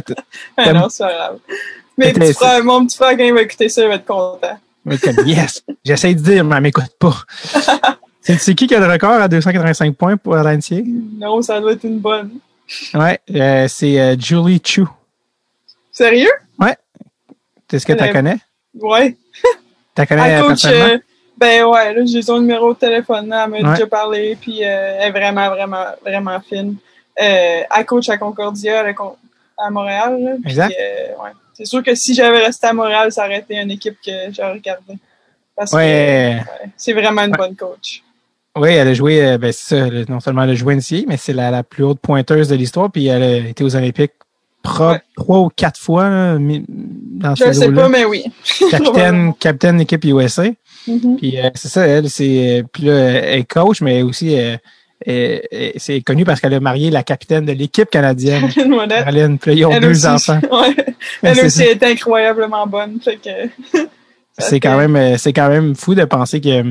[0.59, 1.39] Ah non, c'est pas grave.
[1.97, 4.05] Mais C'était- petit frère, mon petit frère, quand il va écouter ça, il va être
[4.07, 4.59] content.
[5.27, 5.63] Yes!
[5.85, 7.17] J'essaie de dire, mais elle m'écoute pas.
[8.23, 10.83] C'est qui qui a le record à 285 points pour la NCAA?
[11.19, 12.31] Non, ça doit être une bonne.
[12.95, 14.85] Ouais, euh, c'est euh, Julie Chu.
[15.93, 16.31] Sérieux?
[17.73, 18.37] Est-ce que tu la connais?
[18.75, 19.17] Ouais.
[19.95, 20.95] Tu la connais Elle euh, coach, personnellement?
[20.95, 20.99] euh,
[21.37, 23.75] ben ouais, là, j'ai son numéro de téléphone, là, elle m'a Ouais.
[23.75, 26.77] déjà parlé, puis elle est vraiment, vraiment, vraiment fine.
[27.17, 29.17] Elle coach à Concordia, elle con-
[29.59, 30.71] à Montréal, là, puis, Exact.
[30.71, 31.31] ouais.
[31.55, 34.53] C'est sûr que si j'avais resté à Montréal, ça aurait été une équipe que j'aurais
[34.53, 34.99] regardée.
[35.57, 36.41] Parce Ouais.
[36.45, 37.37] que ouais, c'est vraiment une Ouais.
[37.39, 38.03] bonne coach.
[38.61, 41.17] Oui, elle a joué, euh, ben, c'est ça, non seulement elle a joué NCAA, mais
[41.17, 44.13] c'est la, la plus haute pointeuse de l'histoire, puis elle a été aux Olympiques
[44.79, 45.01] Ouais.
[45.17, 48.25] trois ou quatre fois là, dans Je ce sais pas, mais oui.
[48.71, 50.45] Capitaine, capitaine équipe USA.
[50.87, 51.17] Mhm.
[51.17, 52.63] Puis euh, c'est ça, elle, c'est.
[52.71, 55.39] Puis là, elle est coach, mais aussi euh,
[55.77, 58.51] c'est connu parce qu'elle a marié la capitaine de l'équipe canadienne.
[58.53, 59.39] Caroline.
[59.39, 60.41] Puis là, ils ont Elle deux aussi, enfants.
[60.53, 60.77] ouais.
[61.23, 62.99] Elle c'est aussi est incroyablement bonne.
[63.01, 63.49] Que,
[64.39, 66.63] C'est quand même, c'est quand même fou de penser que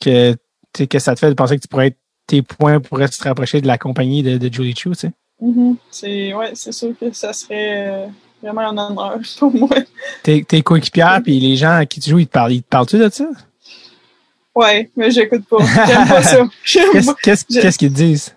[0.00, 0.36] que
[0.78, 3.22] sais, que ça te fait de penser que tu pourrais être tes points pourraient se
[3.22, 5.12] rapprocher de la compagnie de, de Julie Chu, tu sais?
[5.40, 5.76] Mhm.
[5.90, 8.06] C'est ouais, sûr que ça serait euh,
[8.42, 9.76] vraiment un honneur pour moi.
[10.22, 12.68] Tes, tes coéquipières puis les gens à qui tu joues, ils te parlent, ils te
[12.68, 13.26] parlent-tu de ça?
[14.54, 15.58] Ouais, mais j'écoute pas.
[15.86, 16.38] J'aime pas ça.
[16.64, 18.34] Qu'est-ce qu'est-ce qu'est-ce qu'ils te disent?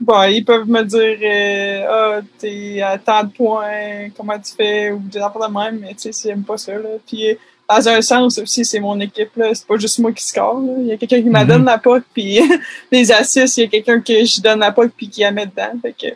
[0.00, 4.92] Bon, ils peuvent me dire euh, ah t'es à tant de points, comment tu fais
[4.92, 6.90] ou des affaires de même, mais tu sais j'aime pas ça là.
[7.04, 7.36] Puis
[7.68, 10.60] dans un sens aussi c'est mon équipe là, c'est pas juste moi qui score.
[10.60, 10.72] Là.
[10.80, 11.48] Il y a quelqu'un qui m'a Mhm.
[11.50, 12.40] donne la puck puis
[12.92, 15.46] les assists, il y a quelqu'un que je donne la puck puis qui la met
[15.46, 15.78] dedans.
[15.82, 16.06] Fait que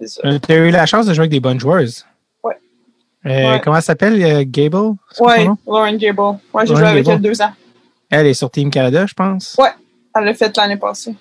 [0.00, 0.20] c'est ça.
[0.24, 2.04] Euh, Tu as eu la chance de jouer avec des bonnes joueuses.
[2.42, 2.54] Ouais.
[3.26, 3.60] Euh, Ouais.
[3.62, 4.22] Comment elle s'appelle?
[4.22, 4.96] euh, Gable?
[5.20, 5.46] Ouais?
[5.66, 6.38] Lauren Gable.
[6.54, 7.16] Ouais, j'ai joué avec Gable.
[7.24, 7.52] elle deux ans.
[8.10, 9.56] Elle est sur Team Canada, je pense.
[9.58, 9.70] Ouais.
[10.16, 11.14] Elle l'a fait l'année passée.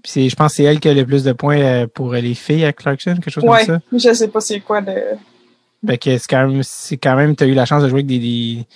[0.00, 2.34] Puis c'est- je pense que c'est elle qui a le plus de points pour les
[2.34, 4.10] filles à Clarkson, quelque chose Ouais, comme ça.
[4.10, 4.94] je sais pas c'est quoi de.
[5.86, 8.06] Fait que c'est quand même, c'est quand même, t'as eu la chance de jouer avec
[8.06, 8.66] des, des,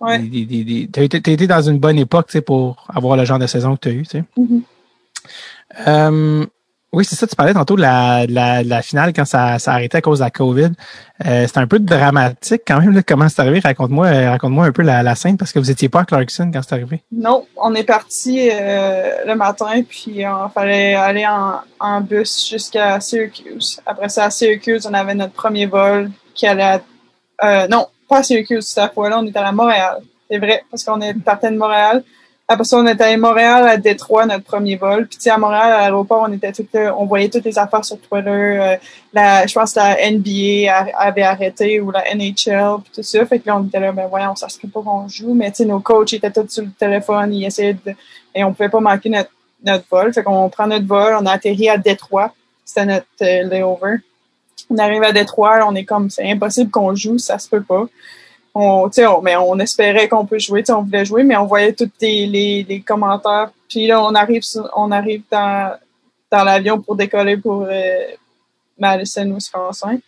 [0.00, 0.18] Ouais.
[0.18, 3.16] des, des, des- t'as été, t'as été dans une bonne époque, tu sais, pour avoir
[3.16, 4.24] le genre de saison que t'as eu, tu sais.
[4.36, 4.62] Mhm.
[5.88, 6.46] Euh,
[6.92, 9.58] oui, c'est ça, tu parlais tantôt de la, de la, de la finale quand ça,
[9.58, 10.70] ça a arrêté à cause de la COVID.
[11.26, 13.58] Euh, c'était un peu dramatique quand même, là, comment c'est arrivé?
[13.60, 16.50] Raconte-moi, euh, raconte-moi un peu la, la scène parce que vous étiez pas à Clarkson
[16.52, 17.02] quand c'est arrivé.
[17.12, 23.00] Non, on est parti euh, le matin, puis il fallait aller en, en bus jusqu'à
[23.00, 23.80] Syracuse.
[23.84, 26.10] Après ça, à Syracuse, on avait notre premier vol
[26.44, 26.80] allait à,
[27.44, 30.02] euh, non, pas à Syracuse cette fois-là, on était à Montréal.
[30.30, 32.02] C'est vrai, parce qu'on est parti de Montréal.
[32.48, 35.08] Après ça, on était à Montréal à Détroit, notre premier vol.
[35.08, 38.28] Puis à Montréal, à l'aéroport, on était tout, on voyait toutes les affaires sur Twitter.
[38.30, 38.76] euh,
[39.12, 43.26] la, je pense que la NBA a- avait arrêté ou la NHL puis tout ça.
[43.26, 45.34] Fait que là, on était là, ben voyons, ça se peut pas qu'on joue.
[45.34, 47.92] Mais tu nos coachs étaient tous sur le téléphone, ils essayaient de,
[48.32, 49.30] et on pouvait pas manquer notre,
[49.64, 50.12] notre vol.
[50.12, 52.32] Fait qu'on prend notre vol, on a atterri à Détroit.
[52.64, 53.96] C'était notre euh, layover.
[54.70, 57.86] On arrive à Détroit, on est comme, c'est impossible qu'on joue, ça se peut pas.
[58.54, 61.90] On, on, mais on espérait qu'on peut jouer, on voulait jouer, mais on voyait tous
[62.00, 63.50] les, les, les commentaires.
[63.68, 64.42] Puis là, on arrive,
[64.74, 65.76] on arrive dans,
[66.30, 68.06] dans l'avion pour décoller pour euh,
[68.78, 69.98] Madison, Wisconsin.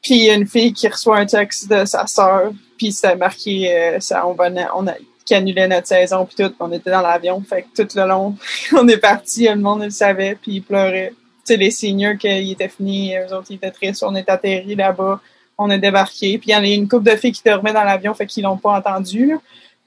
[0.00, 3.16] Puis il y a une fille qui reçoit un texte de sa sœur, puis c'était
[3.16, 7.00] marqué euh, ça, on, venait, on a qui notre saison, puis tout, on était dans
[7.00, 7.42] l'avion.
[7.48, 8.36] Fait que tout le long,
[8.72, 11.12] on est parti, le monde le savait, puis ils pleuraient.
[11.44, 14.02] Tu sais, les seniors, qu'ils étaient finis, eux autres, ils étaient tristes.
[14.06, 15.20] On est atterri là-bas,
[15.58, 16.38] on a débarqué.
[16.38, 18.44] Puis il y en a une couple de filles qui dormaient dans l'avion, fait qu'ils
[18.44, 19.26] l'ont pas entendu.
[19.26, 19.36] là.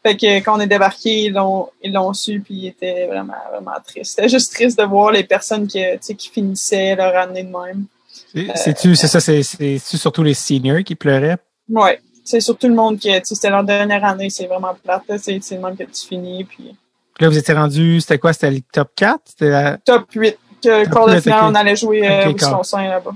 [0.04, 3.34] Fait que quand on est débarqué, ils l'ont, ils l'ont su, puis ils étaient vraiment,
[3.52, 4.15] vraiment tristes.
[4.15, 5.84] C'était juste triste de voir les personnes qui,
[6.15, 7.86] qui finissaient leur année de même.
[8.34, 9.41] C'est- C'est-tu, c'est ça, c'est,
[9.80, 11.38] surtout les seniors qui pleuraient?
[11.70, 12.00] Ouais.
[12.24, 15.04] C'est surtout le monde qui, tu sais, c'était leur dernière année, c'est vraiment plate.
[15.20, 16.76] C'est, le monde que tu finis, puis
[17.15, 18.34] Puis là, vous étiez rendu, c'était quoi?
[18.34, 19.20] C'était le top 4?
[19.26, 19.78] C'était la...
[19.78, 20.38] top 8.
[20.65, 21.49] Que, quart de 8, finale, ok.
[21.49, 22.49] on allait jouer euh, Ok, quart.
[22.49, 23.13] Wisconsin là-bas.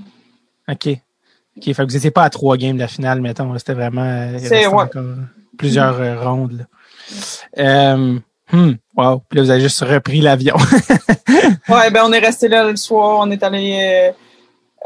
[0.69, 0.87] OK.
[0.87, 1.63] OK.
[1.63, 3.57] Fait que vous étiez pas à trois games de la finale, mettons.
[3.57, 4.65] C'était vraiment, euh, ouais.
[4.65, 5.03] encore
[5.57, 6.65] plusieurs euh, rondes, là.
[7.57, 8.19] Euh,
[8.51, 9.21] hmm, wow.
[9.27, 10.55] Puis là, vous avez juste repris l'avion.
[11.69, 14.11] Ouais, ben on est resté là le soir, on est allé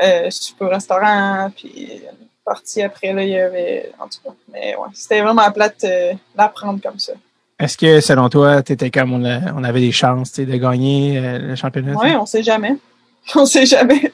[0.01, 4.19] euh, euh, au restaurant, puis on est parti après, là, il y avait, en tout
[4.23, 7.13] cas, mais ouais, c'était vraiment plate euh, d'apprendre comme ça.
[7.63, 11.39] Est-ce que, selon toi, t'étais comme on, a- on avait des chances de gagner euh,
[11.39, 11.93] le championnat?
[11.95, 12.75] Ouais, on sait jamais.
[13.35, 14.11] On sait jamais.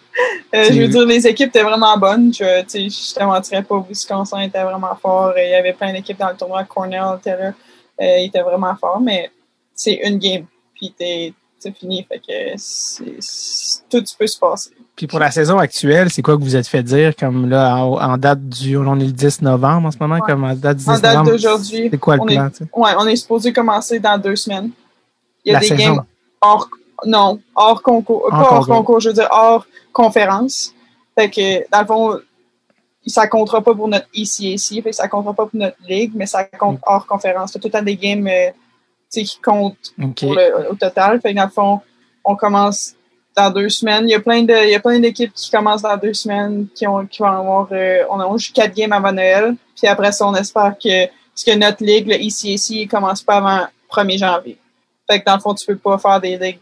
[0.54, 2.32] Euh, je veux dire, les équipes étaient vraiment bonnes.
[2.32, 5.34] Je, je te mentirais pas, Wisconsin était vraiment fort.
[5.36, 6.64] Il y avait plein d'équipes dans le tournoi.
[6.66, 7.48] Cornell était là.
[8.02, 9.32] Euh, il était vraiment fort, mais
[9.74, 10.46] c'est une game.
[10.76, 12.06] Puis t'es, c'est fini.
[12.08, 12.56] Fait que
[13.90, 14.72] tout peut se passer.
[14.96, 17.94] Puis pour la saison actuelle, c'est quoi que vous êtes fait dire comme là en,
[18.14, 20.22] en date du on est le 10 novembre en ce moment Ouais.
[20.26, 21.32] comme en date du 10 En date novembre.
[21.32, 22.66] d'aujourd'hui, C'est quoi le on plan sais?
[22.76, 24.72] Ouais, on est supposé commencer dans deux semaines.
[25.46, 25.96] Il y a La des saison.
[25.96, 26.04] games
[26.42, 26.70] hors,
[27.06, 29.00] non, hors concours, pas hors concours.
[29.00, 30.74] je veux dire hors conférence.
[31.18, 32.20] Fait que, dans le fond,
[33.08, 36.26] ça comptera pas pour notre ECAC, fait que ça comptera pas pour notre ligue, mais
[36.26, 37.52] ça compte hors conférence.
[37.54, 38.50] C'est tout le temps des games euh,
[39.12, 39.40] qui
[40.28, 41.20] pour le- au total.
[41.22, 41.82] Fait que dans le fond,
[42.24, 42.94] on commence
[43.36, 44.08] dans deux semaines.
[44.08, 46.68] Il y a plein de, il y a plein d'équipes qui commencent dans deux semaines,
[46.76, 49.56] qui ont, qui vont avoir, euh, on a juste quatre games avant Noël.
[49.76, 53.38] Puis après ça, on espère que, parce que notre ligue, le ECAC, il commence pas
[53.38, 54.58] avant 1er janvier.
[55.10, 56.60] Fait que dans le fond, tu peux pas faire des ligues,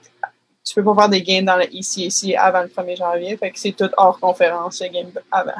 [0.63, 3.37] tu peux pas faire des games dans le ECAC avant le 1er janvier.
[3.37, 5.51] Fait que c'est tout hors conférence, les games avant.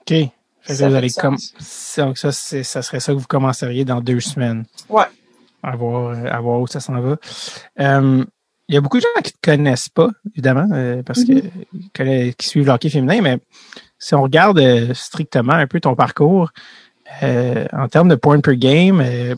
[0.00, 0.08] OK.
[0.08, 0.32] Fait
[0.66, 4.64] que Ça vous allez comme, ça, ça serait ça que vous commenceriez dans deux semaines.
[4.88, 5.04] Ouais.
[5.66, 7.16] À voir, euh, à voir où ça s'en va.
[7.80, 8.24] Euh,
[8.68, 11.26] il y a beaucoup de gens qui te connaissent pas, évidemment, euh, parce Mhm.
[11.26, 13.38] que qui connaissent- qui suivent le hockey féminin, mais
[13.98, 16.50] si on regarde euh, strictement un peu ton parcours,
[17.22, 19.34] en termes de points per game, euh,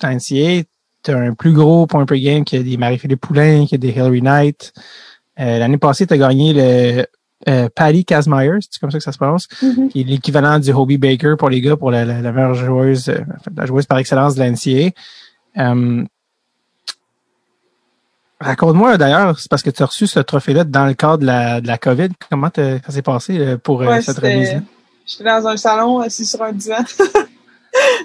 [0.00, 0.06] tu
[1.10, 4.72] as un plus gros point per game que des Marie-Philippe Poulain, que des Hillary Knight.
[5.36, 7.06] L'année passée, tu as gagné le
[7.48, 9.88] euh, Patty Kazmaier, c'est comme ça que ça se prononce, Mhm.
[9.90, 13.10] qui est l'équivalent du Hobie Baker pour les gars, pour la, la, la meilleure joueuse,
[13.10, 13.18] euh,
[13.54, 14.92] la joueuse par excellence de la NCAA.
[15.58, 16.04] Euh,
[18.40, 21.60] Raconte-moi d'ailleurs, c'est parce que tu as reçu ce trophée-là dans le cadre de la,
[21.60, 22.08] de la COVID.
[22.30, 24.60] Comment ça s'est passé euh, pour euh, Ouais, cette remise-là?
[25.06, 26.84] J'étais dans un salon assis sur un divan.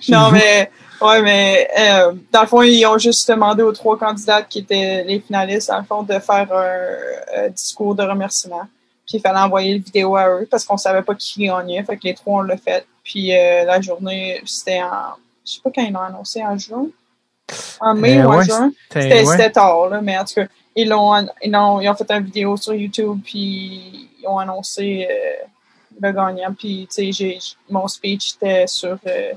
[0.10, 0.36] Non, vous?
[0.36, 4.60] mais ouais, mais euh, dans le fond, ils ont juste demandé aux trois candidates qui
[4.60, 8.64] étaient les finalistes, dans le fond, de faire un, discours de remerciement.
[9.08, 11.84] Puis il fallait envoyer le vidéo à eux parce qu'on savait pas qui gagnait.
[11.84, 12.86] Fait que les trois, on l'a fait.
[13.04, 15.16] Puis euh, la journée, c'était en.
[15.46, 16.88] Je sais pas quand ils l'ont annoncé, en juin.
[17.82, 18.72] En mai ou en juin.
[18.92, 22.74] C'était tard, là, mais en tout cas, ils ont, ils ont fait une vidéo sur
[22.74, 25.46] YouTube, puis ils ont annoncé euh,
[26.02, 26.54] le gagnant.
[26.54, 27.38] Puis, tu sais,
[27.70, 29.34] mon speech était sur, euh,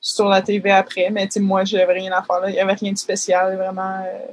[0.00, 2.50] sur la TV après, mais tu sais, moi, j'avais rien à faire là.
[2.50, 4.32] Il n'y avait rien de spécial vraiment euh,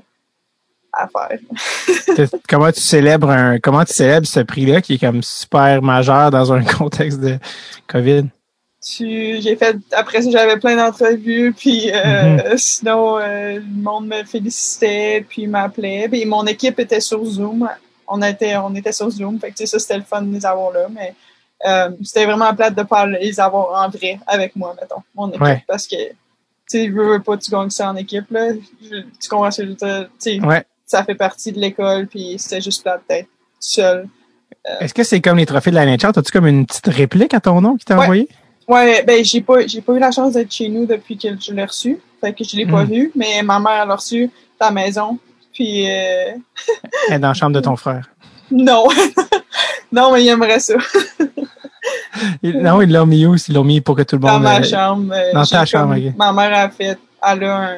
[0.92, 2.30] à faire.
[2.50, 6.54] Comment tu célèbres un, comment tu célèbres ce prix-là qui est comme super majeur dans
[6.54, 7.40] un contexte de
[7.88, 8.26] COVID?
[8.86, 14.24] Tu- J'ai fait, après ça, j'avais plein d'entrevues, puis euh, sinon, euh, le monde me
[14.26, 16.08] félicitait, puis m'appelait.
[16.10, 17.70] Puis mon équipe était sur Zoom.
[18.08, 20.34] On était, on était sur Zoom, fait que tu sais, ça, c'était le fun de
[20.34, 21.16] les avoir là, mais
[21.66, 25.42] euh, c'était vraiment plate de pas les avoir en vrai avec moi, mettons, mon équipe,
[25.42, 25.64] Ouais.
[25.66, 26.14] parce que, tu
[26.68, 28.52] sais, veux, veux pas, tu gagnes ça en équipe, là.
[28.82, 30.66] Je- tu comprends ce que je veux Ouais.
[30.86, 33.30] ça fait partie de l'école, puis c'était juste plate d'être
[33.62, 34.10] seul.
[34.82, 36.12] Est-ce que c'est comme les trophées de la NHL?
[36.16, 38.04] As-tu comme une petite réplique à ton nom qui t'a Ouais.
[38.04, 38.28] envoyé?
[38.68, 41.52] Ouais, ben j'ai pas j'ai pas eu la chance d'être chez nous depuis que je
[41.54, 42.00] l'ai reçu.
[42.22, 42.90] Fait que je l'ai pas Mm.
[42.92, 45.20] vu, mais ma mère l'a reçu à la maison.
[45.54, 46.32] Puis euh,
[47.10, 48.10] Elle est dans la chambre de ton frère.
[48.52, 48.88] non.
[49.92, 50.76] non, mais il aimerait ça.
[52.44, 53.36] Non, ils l'ont mis où?
[53.36, 54.44] Ils l'ont mis pour que tout le Dans monde.
[54.44, 55.14] ma euh, chambre.
[55.14, 56.14] euh, dans j'ai ta chambre, comme- ok.
[56.18, 57.76] Ma mère a fait elle a un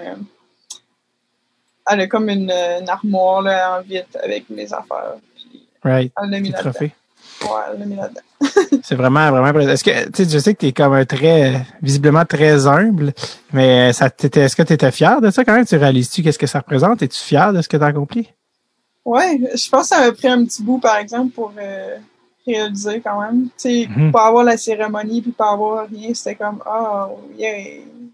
[1.89, 5.15] elle a comme une, une armoire là, en vitre avec mes affaires.
[5.35, 6.11] Puis Right.
[6.23, 6.71] elle l'a mis là-dedans.
[6.79, 6.91] Ouais,
[7.73, 8.21] elle l'a mis là-dedans.
[8.83, 9.59] C'est vraiment, vraiment.
[9.59, 13.13] Est-ce que, tu sais, je sais que t'es comme un très, visiblement très humble,
[13.53, 15.65] mais ça t'était, est-ce que t'étais fier de ça quand même?
[15.65, 17.01] Tu réalises-tu qu'est-ce que ça représente?
[17.01, 18.29] Es-tu fier de ce que t'as accompli?
[19.03, 21.97] Ouais, je pense que ça m'a pris un petit bout, par exemple, pour euh,
[22.47, 23.43] réaliser quand même.
[23.45, 24.11] Tu sais, Mhm.
[24.11, 27.53] pas avoir la cérémonie puis pas avoir rien, c'était comme, oh, yeah,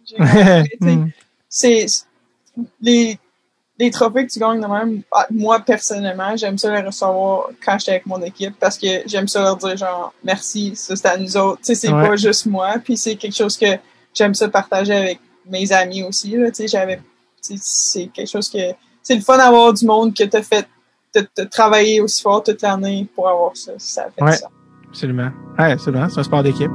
[0.06, 0.18] j'ai.
[0.82, 1.10] Tu Hmm.
[1.48, 1.86] c'est
[2.82, 3.18] les,
[3.82, 7.78] les trophées que tu gagnes de même, ah, moi personnellement, j'aime ça les recevoir quand
[7.80, 11.18] j'étais avec mon équipe parce que j'aime ça leur dire genre merci, ça c'est à
[11.18, 11.58] nous autres.
[11.60, 12.08] Tu sais, c'est Ouais.
[12.10, 13.66] pas juste moi, puis c'est quelque chose que
[14.14, 16.38] j'aime ça partager avec mes amis aussi.
[16.38, 17.04] Là, tu sais, j'avais, tu
[17.42, 18.60] sais, c'est quelque chose que
[19.02, 20.68] c'est le fun d'avoir du monde que t'as fait,
[21.12, 23.72] t'as t'as travaillé aussi fort toute l'année pour avoir ça.
[23.78, 24.34] Ça fait Ouais.
[24.38, 24.48] ça.
[24.90, 25.32] Absolument.
[25.58, 26.08] Ouais, absolument.
[26.10, 26.70] C'est un sport d'équipe.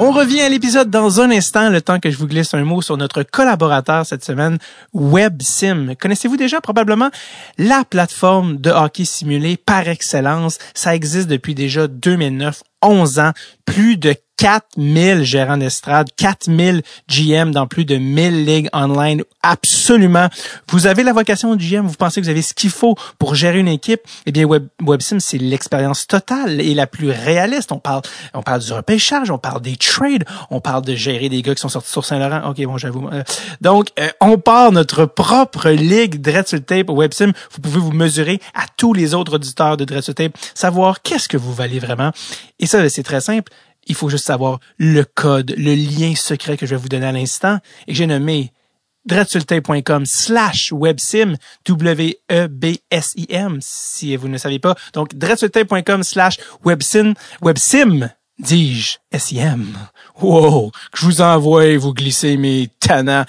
[0.00, 2.80] On revient à l'épisode dans un instant, le temps que je vous glisse un mot
[2.82, 4.58] sur notre collaborateur cette semaine,
[4.94, 5.96] WebSim.
[5.98, 7.10] Connaissez-vous déjà probablement
[7.58, 10.58] la plateforme de hockey simulé par excellence?
[10.72, 13.32] Ça existe depuis déjà 2009, 11 ans,
[13.64, 19.22] plus de 4000 gérants d'estrade, 4000 GM dans plus de 1000 ligues online.
[19.42, 20.28] Absolument.
[20.70, 23.34] Vous avez la vocation de GM, vous pensez que vous avez ce qu'il faut pour
[23.34, 24.00] gérer une équipe?
[24.26, 27.72] Eh bien, Web, WebSim, c'est l'expérience totale et la plus réaliste.
[27.72, 31.42] On parle, on parle du repêchage, on parle des trades, on parle de gérer des
[31.42, 32.48] gars qui sont sortis sur Saint-Laurent.
[32.48, 33.08] OK, bon, j'avoue.
[33.08, 33.24] Euh,
[33.60, 37.32] donc, euh, on part notre propre ligue Dread sur le Tape WebSim.
[37.50, 41.02] Vous pouvez vous mesurer à tous les autres auditeurs de Dread sur le Tape, savoir
[41.02, 42.12] qu'est-ce que vous valez vraiment.
[42.58, 43.52] Et ça, c'est très simple.
[43.86, 47.12] Il faut juste savoir le code, le lien secret que je vais vous donner à
[47.12, 48.52] l'instant et j'ai nommé
[49.06, 54.76] dreadsultape.com slash websim, W-E-B-S-I-M, si vous ne savez pas.
[54.92, 59.64] Donc, dreadsultape.com slash websim, websim, dis-je, SIM.
[60.20, 63.24] Wow, que je vous envoie vous glisser mes tannants.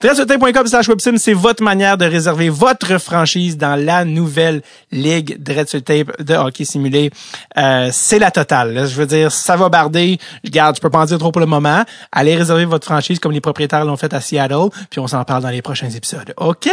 [0.00, 6.22] Dreadsultape.com slash websim, c'est votre manière de réserver votre franchise dans la nouvelle ligue Tape
[6.22, 7.10] de hockey simulé.
[7.56, 8.86] Euh, c'est la totale.
[8.86, 10.18] Je veux dire, ça va barder.
[10.44, 11.84] Regarde, je peux pas en dire trop pour le moment.
[12.12, 15.42] Allez réserver votre franchise comme les propriétaires l'ont fait à Seattle, puis on s'en parle
[15.42, 16.34] dans les prochains épisodes.
[16.36, 16.68] OK?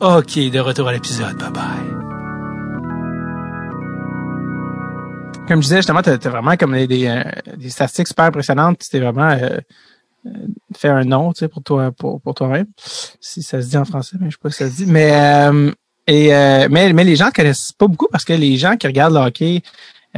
[0.00, 1.36] OK, de retour à l'épisode.
[1.36, 2.17] Bye bye.
[5.48, 7.22] Comme je disais, justement, tu as, vraiment comme des, euh,
[7.56, 8.78] des, statistiques super impressionnantes.
[8.78, 9.58] Tu t'es vraiment euh,
[10.26, 10.30] euh,
[10.76, 12.66] fait un nom tu sais, pour toi pour, pour toi-même.
[13.20, 14.86] Si ça se dit en français, mais je sais pas si ça se dit.
[14.86, 15.10] Mais
[16.06, 16.28] et
[16.68, 19.20] mais, mais les gens ne connaissent pas beaucoup parce que les gens qui regardent le
[19.20, 19.62] hockey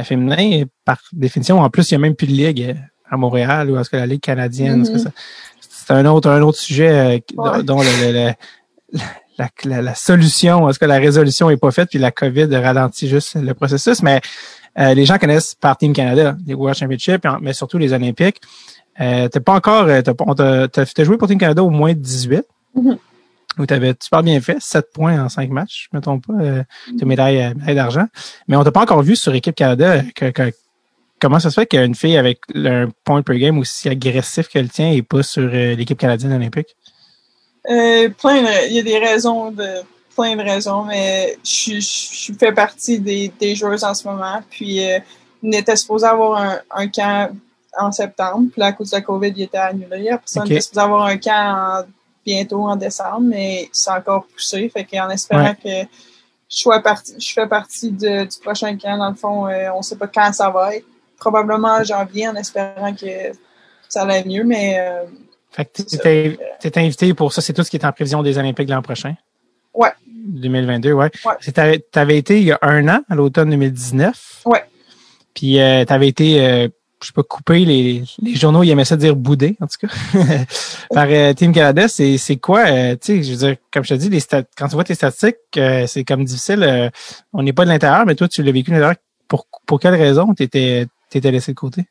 [0.03, 2.75] féminin, par définition, en plus, il n'y a même plus de ligue
[3.09, 5.11] à Montréal ou est-ce que la Ligue canadienne, mm-hmm.
[5.59, 8.33] c'est un autre, un autre sujet dont le,
[9.37, 13.09] la, la, la, solution, est-ce que la résolution est pas faite, puis la COVID ralentit
[13.09, 14.21] juste le processus, mais
[14.79, 18.41] euh, les gens connaissent par Team Canada, les World Championships, mais surtout les Olympiques.
[18.99, 22.43] Euh, t'as pas encore, euh, t'as, as, joué pour Team Canada au moins 18.
[22.75, 22.97] Mm-hmm.
[23.59, 26.63] Où t'avais super bien fait, 7 points en 5 matchs, je me trompe pas, euh,
[26.89, 27.05] mm-hmm.
[27.05, 28.05] médaille, médaille d'argent.
[28.47, 30.31] Mais on t'a pas encore vu sur équipe Canada que,
[31.19, 34.69] comment ça se fait qu'une fille avec un point per game aussi agressif que le
[34.69, 36.75] tien est pas sur l'équipe canadienne olympique?
[37.69, 39.65] Euh, plein, il y a des raisons de
[40.21, 44.41] plein de raisons, mais je, je fais partie des, des joueuses en ce moment.
[44.49, 44.99] Puis, euh,
[45.43, 47.35] on était supposé avoir un, un, camp
[47.77, 48.49] en septembre.
[48.51, 50.09] Puis, à cause de la COVID, il était annulé.
[50.09, 51.85] Après ça, on était supposé avoir un camp
[52.25, 54.69] bientôt en décembre, mais c'est encore poussé.
[54.69, 55.69] Fait qu'en espérant que
[56.49, 59.81] je, sois partie, je fais partie de, du prochain camp, dans le fond, euh, on
[59.81, 60.85] sait pas quand ça va être.
[61.17, 63.31] Probablement en janvier, en espérant que
[63.87, 64.79] ça allait mieux, mais...
[64.79, 65.03] Euh,
[65.51, 68.37] fait que tu étais invité pour ça, c'est tout ce qui est en prévision des
[68.37, 69.15] Olympiques l'an prochain?
[69.73, 69.91] Ouais.
[70.25, 71.11] 2022, ouais.
[71.25, 71.81] ouais.
[71.81, 74.43] Tu avais été il y a un an, à l'automne 2019.
[74.45, 74.63] Ouais.
[75.33, 76.67] Puis euh, tu avais été, euh,
[77.01, 79.93] je sais pas, coupé, les, les journaux, ils aimaient ça dire boudé, en tout cas,
[80.93, 81.87] par euh, Team Canada.
[81.87, 84.43] C'est, c'est quoi, euh, tu sais, je veux dire, comme je te dis, les stat
[84.57, 86.91] quand tu vois tes statistiques, euh, c'est comme difficile.
[87.33, 88.97] on n'est pas de l'intérieur, mais toi, tu l'as vécu de l'intérieur.
[89.27, 91.85] Pour, pour quelle raison tu étais, laissé de côté?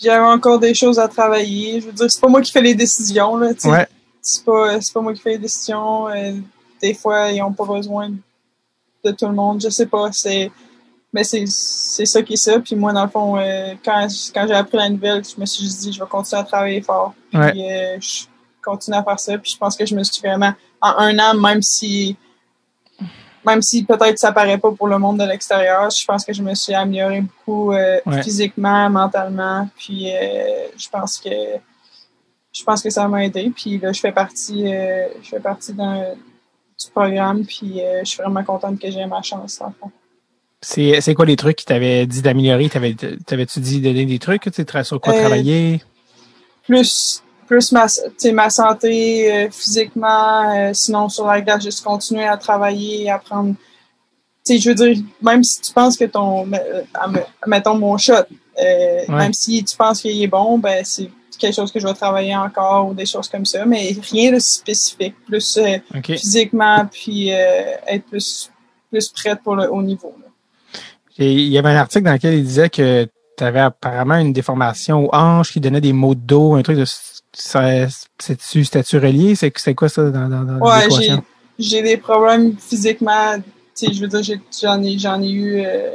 [0.00, 1.80] J'avais encore des choses à travailler.
[1.80, 3.70] Je veux dire, c'est pas moi qui fais les décisions, là, tu sais.
[3.70, 3.86] Ouais.
[4.22, 6.08] C'est pas, c'est pas moi qui fais les décisions
[6.82, 8.10] des fois, ils n'ont pas besoin
[9.04, 9.62] de tout le monde.
[9.62, 10.50] Je sais pas, c'est.
[11.14, 12.58] Mais c'est ça qui est ça.
[12.58, 15.68] Puis moi, dans le fond, euh, quand, quand j'ai appris la nouvelle, je me suis
[15.68, 17.12] dit, je vais continuer à travailler fort.
[17.30, 18.24] Puis euh, je
[18.64, 19.36] continue à faire ça.
[19.36, 22.16] Puis je pense que je me suis vraiment, en un an, même si
[23.44, 26.42] même si peut-être ça paraît pas pour le monde de l'extérieur, je pense que je
[26.42, 29.68] me suis améliorée beaucoup euh, physiquement, mentalement.
[29.76, 30.06] Puis
[30.76, 31.30] je pense que
[32.52, 33.52] je pense que ça m'a aidé.
[33.54, 36.14] Puis là, je fais partie, je fais partie d'un
[36.90, 39.90] programme, puis euh, je suis vraiment contente que j'ai ma chance, en fond.
[40.60, 42.68] C'est quoi les trucs qui t'avaient dit d'améliorer?
[42.68, 44.42] T'avais-tu dit de donner des trucs?
[44.42, 45.82] Tu sur quoi euh, travailler?
[46.64, 47.86] Plus, plus ma,
[48.32, 53.20] ma santé euh, physiquement, sinon sur la glace, juste continuer à travailler, à
[54.44, 56.46] sais, je veux dire, même si tu penses que ton,
[57.46, 58.24] mettons mon shot,
[59.08, 62.36] même si tu penses qu'il est bon, ben c'est quelque chose que je vais travailler
[62.36, 67.74] encore ou des choses comme ça, mais rien de spécifique, plus euh, physiquement, puis euh,
[67.86, 68.50] être plus,
[68.90, 70.14] plus prête pour le haut niveau.
[71.18, 75.06] il y avait un article dans lequel il disait que tu avais apparemment une déformation
[75.06, 76.84] aux hanches qui donnait des maux de dos, un truc de
[77.34, 79.34] c'était-tu relié?
[79.34, 80.88] C'est quoi ça dans, dans, dans ouais,
[81.58, 83.36] j'ai des problèmes physiquement.
[83.80, 85.90] Je veux dire, j'en ai, eu euh,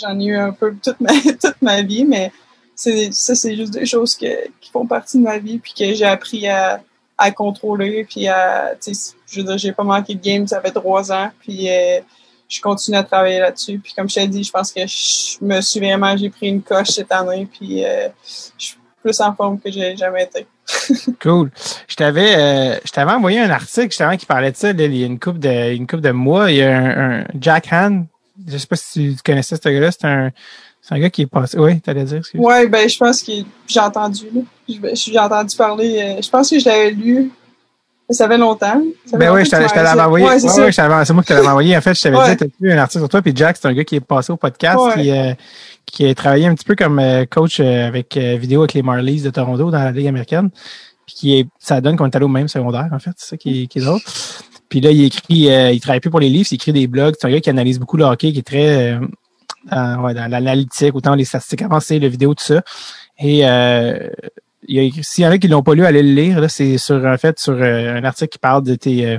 [0.00, 2.30] j'en ai eu un peu toute ma, toute ma vie, mais
[2.76, 4.28] ça c'est juste des choses qui
[4.72, 6.82] font partie de ma vie puis que j'ai appris à,
[7.18, 11.10] à contrôler puis à je veux dire j'ai pas manqué de game ça fait trois
[11.10, 12.00] ans puis euh,
[12.48, 15.60] je continue à travailler là-dessus puis comme je t'ai dit je pense que je me
[15.60, 18.08] suis vraiment j'ai pris une coche cette année puis euh,
[18.58, 20.46] je suis plus en forme que j'ai jamais été
[21.22, 21.50] cool.
[21.86, 24.70] Je t'avais, euh, je t'avais envoyé un article justement qui parlait de ça.
[24.70, 26.50] il y a une coupe de, une coupe de mois.
[26.50, 28.06] Il y a un, un Jack Han.
[28.46, 29.92] Je sais pas si tu connaissais ce gars-là.
[29.92, 30.32] C'est un,
[30.86, 31.58] c'est un gars qui est passé.
[31.58, 32.18] Oui, t'allais dire.
[32.18, 32.40] Excuse.
[32.40, 33.32] Ouais, ben je pense que
[33.66, 34.26] j'ai entendu.
[34.68, 36.00] J'ai entendu parler.
[36.00, 37.32] Euh, je pense que je l'avais lu.
[38.08, 38.80] Ça fait longtemps.
[39.14, 40.24] ben oui, je t'avais envoyé.
[40.24, 41.76] Ouais, c'est ouais, c'est moi qui te l'avais envoyé.
[41.76, 43.20] En fait, je t'avais dit, t'as lu un article sur toi?
[43.20, 45.34] Puis Jack, c'est un gars qui est passé au podcast, qui, euh,
[45.86, 49.30] qui a travaillé un petit peu comme euh, coach avec vidéo avec les Marlies de
[49.30, 50.50] Toronto dans la Ligue américaine.
[51.04, 53.10] Puis qui est, ça donne qu'on est allé au même secondaire, en fait.
[53.16, 54.00] C'est ça qui, qui est drôle.
[54.68, 57.16] Puis là, il écrit, il travaille plus pour les livres, il écrit des blogs.
[57.18, 59.00] C'est un gars qui analyse beaucoup le hockey, qui est très
[59.70, 62.62] ouais, dans l'analytique, autant les statistiques avancées, les vidéos, tout ça.
[63.18, 64.08] Et euh,
[64.68, 66.40] il y a s'il y en a qui l'ont pas lu, allez le lire.
[66.40, 69.18] Là, c'est sur en fait sur euh, un article qui parle de tes euh,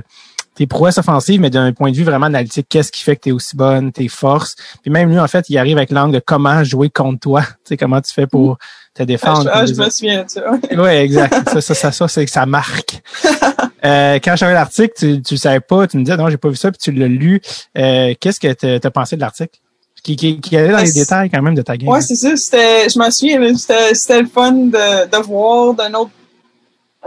[0.54, 3.28] tes prouesses offensives, mais d'un point de vue vraiment analytique, qu'est-ce qui fait que tu
[3.28, 4.56] es aussi bonne, tes forces?
[4.82, 7.42] Puis même lui, en fait, il arrive avec l'angle de comment jouer contre toi.
[7.64, 8.56] Tu sais, comment tu fais pour
[8.94, 9.50] te défendre.
[9.52, 10.42] Ah, je, ah, me souviens de ça.
[10.50, 11.48] oui, exact.
[11.50, 13.02] ça, ça, ça, ça c'est que ça marque.
[13.84, 16.48] euh, quand j'avais l'article, tu, tu le savais pas, tu me disais non, j'ai pas
[16.48, 17.40] vu ça, puis tu l'as lu.
[17.76, 19.60] Euh, qu'est-ce que tu as pensé de l'article?
[20.08, 21.90] Qui, qui, qui, allait dans les détails quand même de ta game.
[21.90, 22.34] Ouais, c'est ça.
[22.34, 26.12] C'était, je m'en souviens, c'était, le fun de, de voir d'un autre,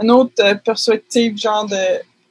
[0.00, 1.76] une autre euh, perspective, genre de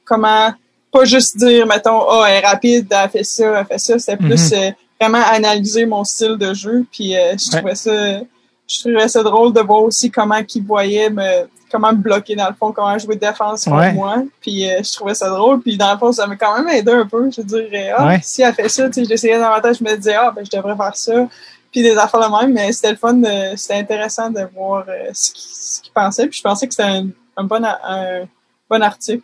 [0.02, 0.50] comment
[0.90, 3.98] pas juste dire, mettons, oh, elle est rapide, elle fait ça, elle fait ça.
[3.98, 4.68] C'était plus mm-hmm.
[4.68, 6.86] euh, vraiment analyser mon style de jeu.
[6.90, 8.20] Puis euh, je trouvais ça
[8.66, 12.48] je trouvais ça drôle de voir aussi comment qu'il voyait me comment me bloquer dans
[12.48, 14.22] le fond, comment jouer défense pour moi.
[14.40, 15.60] Puis euh, je trouvais ça drôle.
[15.60, 17.30] Puis dans le fond, ça m'a quand même aidé un peu.
[17.30, 20.30] Je dirais, ah, si elle fait ça, tu sais, j'essayais davantage, je me disais, ah,
[20.34, 21.28] ben je devrais faire ça.
[21.72, 23.18] Puis des affaires de même, mais c'était le fun,
[23.56, 26.26] c'était intéressant de voir ce qu'il pensait.
[26.26, 27.06] Puis je pensais que c'était un,
[27.38, 28.24] un, bon, un
[28.68, 29.22] bon article.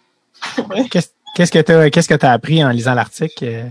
[1.34, 3.70] Qu'est-ce que tu as, qu'est-ce que as appris en lisant l'article?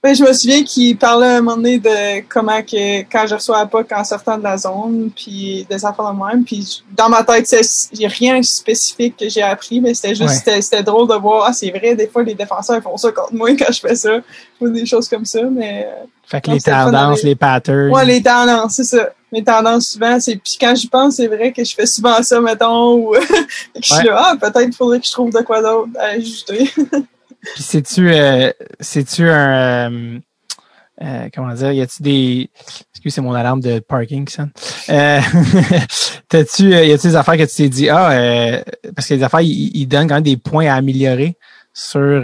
[0.00, 3.34] Ben, je me souviens qu'il parlait à un moment donné de comment que quand je
[3.34, 6.44] reçois pas en sortant de la zone, puis des affaires de même.
[6.44, 10.84] Puis dans ma tête, a rien de spécifique que j'ai appris, mais c'était juste c'était
[10.84, 11.46] drôle de voir.
[11.48, 14.18] Ah, c'est vrai, des fois les défenseurs font ça contre moi quand je fais ça,
[14.60, 15.42] ou des choses comme ça.
[15.42, 17.90] Mais euh, fait que les tendances, les patterns.
[17.90, 19.08] Ouais, les tendances, c'est ça.
[19.32, 22.40] Mes tendances souvent, c'est puis quand j'y pense, c'est vrai que je fais souvent ça,
[22.40, 23.14] mettons, ou
[23.74, 26.70] je suis là, ah, peut-être faudrait que je trouve de quoi d'autre à ajouter.
[27.54, 30.18] puis c'est-tu euh, c'est-tu un euh,
[31.00, 32.50] euh, comment dire, y a-tu des
[32.92, 34.48] excuse c'est mon alarme de parking ça.
[34.90, 35.20] Euh,
[36.28, 38.62] t'as-tu y a-tu des affaires que tu t'es dit ah
[38.94, 41.36] parce que les affaires ils, donnent quand même des points à améliorer
[41.72, 42.22] sur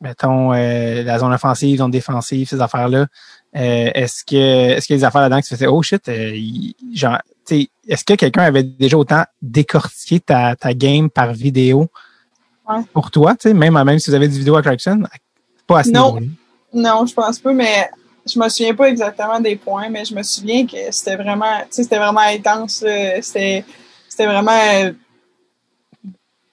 [0.00, 3.06] mettons la zone offensive, zone défensive, ces affaires-là.
[3.52, 6.10] est-ce que est-ce qu'il y a des affaires là-dedans que tu fais oh shit,
[6.92, 7.18] genre
[7.50, 11.88] est-ce que quelqu'un avait déjà autant décortiqué ta, ta game par vidéo
[12.92, 15.02] pour toi, tu sais, même, même si vous avez du vidéo attraction,
[15.66, 16.18] pas à ce non.
[16.72, 17.88] Non, je pense pas, mais
[18.26, 21.66] je me souviens pas exactement des points, mais je me souviens que c'était vraiment, tu
[21.70, 22.84] sais, c'était vraiment intense.
[23.20, 23.64] C'était,
[24.08, 24.92] c'était vraiment,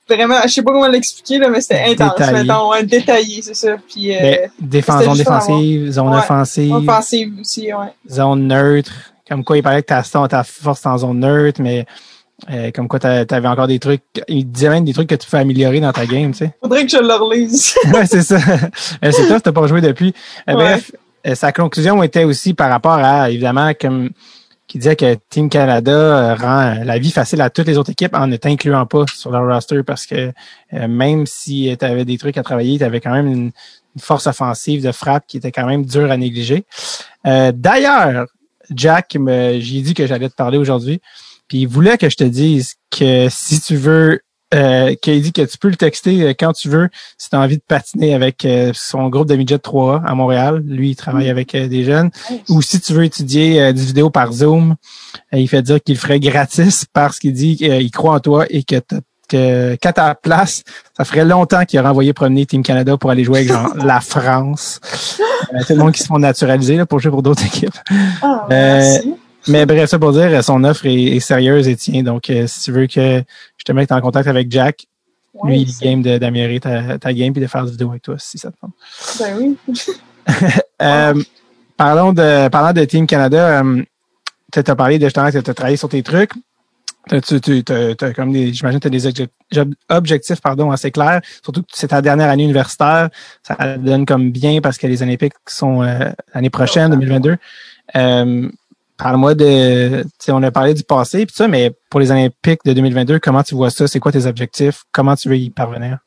[0.07, 2.43] vraiment, je sais pas comment l'expliquer là, mais c'était intense, détaillé.
[2.43, 3.77] mettons, détaillé, c'est ça.
[3.77, 6.73] Puis, euh, défense, zone défensive, zone offensive.
[6.73, 7.93] Offensive aussi, ouais.
[8.09, 8.93] Zone neutre.
[9.27, 11.85] Comme quoi, il paraît que ta, ta force en zone neutre, mais
[12.49, 14.01] euh, comme quoi, t'avais encore des trucs.
[14.27, 16.51] Il disait même des trucs que tu peux améliorer dans ta game, tu sais.
[16.61, 17.75] Faudrait que je le relise.
[17.93, 18.37] ouais, c'est ça.
[19.03, 20.13] Euh, c'est toi, t'as pas joué depuis.
[20.49, 20.91] Euh, bref,
[21.35, 24.09] sa conclusion était aussi par rapport à, évidemment, comme
[24.67, 28.25] qui disait que Team Canada rend la vie facile à toutes les autres équipes en
[28.27, 30.31] ne t'incluant pas sur leur roster parce que
[30.71, 33.51] même si tu avais des trucs à travailler, tu avais quand même une,
[33.99, 36.63] force offensive de frappe qui était quand même dure à négliger.
[37.25, 38.27] D'ailleurs,
[38.73, 41.01] Jack, j'ai dit que j'allais te parler aujourd'hui.
[41.51, 44.21] Puis il voulait que je te dise que si tu veux,
[44.53, 46.87] euh, qu'il dit que tu peux le texter euh, quand tu veux
[47.17, 50.63] si tu as envie de patiner avec euh, son groupe de midget 3 à Montréal.
[50.65, 51.31] Lui, il travaille mm.
[51.31, 52.09] avec des jeunes.
[52.47, 54.77] Ou si tu veux étudier des vidéos par Zoom,
[55.33, 58.63] il fait dire qu'il le ferait gratis parce qu'il dit qu'il croit en toi et
[58.63, 58.79] que
[59.27, 60.63] que qu'à ta place,
[60.95, 63.99] ça ferait longtemps qu'il aurait envoyé promener Team Canada pour aller jouer avec genre, la
[63.99, 64.79] France.
[65.67, 67.77] tout le monde qui se font naturaliser là, pour jouer pour d'autres équipes.
[68.23, 69.15] Oh, merci.
[69.47, 72.03] Mais bref, ça pour dire, son offre est, sérieuse et tient.
[72.03, 73.23] Donc, euh, si tu veux que
[73.57, 74.87] je te mette en contact avec Jack,
[75.43, 78.37] lui, il game d'améliorer ta, ta game et de faire des vidéos avec toi, si
[78.37, 78.73] ça te tente.
[79.19, 79.57] Ben oui.
[80.81, 81.23] euh,
[81.77, 83.81] parlons de parlant de Team Canada, euh,
[84.51, 86.31] tu as parlé de justement que tu as travaillé sur tes trucs.
[87.09, 88.97] Tu, tu, as, comme des, j'imagine que tu
[89.57, 91.21] as des objectifs, pardon, assez clairs.
[91.43, 93.09] Surtout que c'est ta dernière année universitaire.
[93.41, 97.37] Ça donne comme bien parce que les Olympiques sont l'année prochaine, 2022.
[99.01, 103.17] Parle-moi de, on a parlé du passé puis ça, mais pour les Olympiques de 2022,
[103.17, 103.87] comment tu vois ça?
[103.87, 104.83] C'est quoi tes objectifs?
[104.91, 105.97] Comment tu veux y parvenir?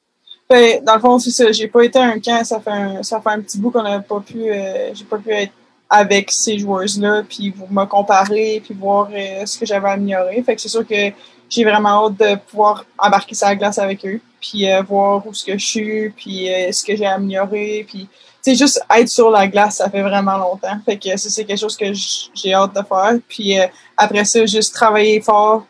[0.48, 1.50] Ben, dans le fond, c'est ça.
[1.50, 2.44] J'ai pas été un camp.
[2.44, 5.18] Ça fait un, ça fait un petit bout qu'on n'a pas pu, euh, j'ai pas
[5.18, 5.52] pu être
[5.90, 10.40] avec ces joueuses-là, puis me comparer, puis voir euh, ce que j'avais amélioré.
[10.44, 11.10] Fait que c'est sûr que
[11.50, 15.34] j'ai vraiment hâte de pouvoir embarquer sur la glace avec eux, puis euh, voir où
[15.34, 18.08] ce que je suis, puis ce que j'ai amélioré, puis
[18.44, 20.78] c'est juste être sur la glace, ça fait vraiment longtemps.
[20.84, 23.14] Fait que ça, c'est quelque chose que j'ai hâte de faire.
[23.26, 23.66] Puis euh,
[23.96, 25.66] après ça, juste travailler fort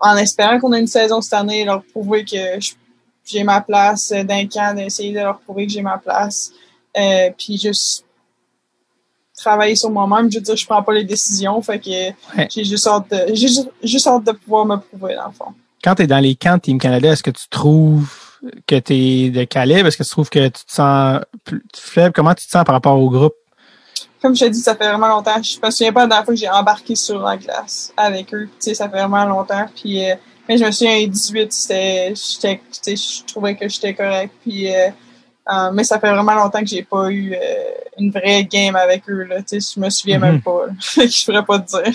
[0.00, 2.58] en espérant qu'on ait une saison cette année, leur prouver que
[3.24, 6.50] j'ai ma place d'un camp, d'essayer de leur prouver que j'ai ma place.
[6.96, 8.04] Euh, puis juste
[9.36, 10.28] travailler sur moi-même.
[10.28, 11.62] Je veux dire, je prends pas les décisions.
[11.62, 13.46] Fait que j'ai juste hâte de, j'ai
[13.84, 15.54] juste, hâte de pouvoir me prouver, dans le fond.
[15.84, 18.10] Quand tu es dans les camps Team Canada, est-ce que tu trouves
[18.66, 19.86] que tu es de calibre?
[19.88, 22.12] Est-ce que tu trouves que tu te sens plus faible?
[22.14, 23.34] Comment tu te sens par rapport au groupe?
[24.20, 25.42] Comme je t'ai dit, ça fait vraiment longtemps.
[25.42, 28.32] Je me souviens pas de la dernière fois que j'ai embarqué sur la glace avec
[28.34, 28.46] eux.
[28.46, 29.66] Tu sais, ça fait vraiment longtemps.
[29.74, 30.14] Puis, euh,
[30.48, 34.32] mais je me souviens, à 18, c'était, je trouvais que j'étais correct.
[34.42, 34.88] Puis, euh,
[35.52, 37.34] Euh, mais ça fait vraiment longtemps que j'ai pas eu
[37.98, 39.24] une vraie game avec eux.
[39.24, 39.42] Là.
[39.42, 40.24] Tu sais, je me souviens Mhm.
[40.24, 40.66] même pas.
[40.68, 40.72] là.
[41.04, 41.92] je pourrais pas te dire.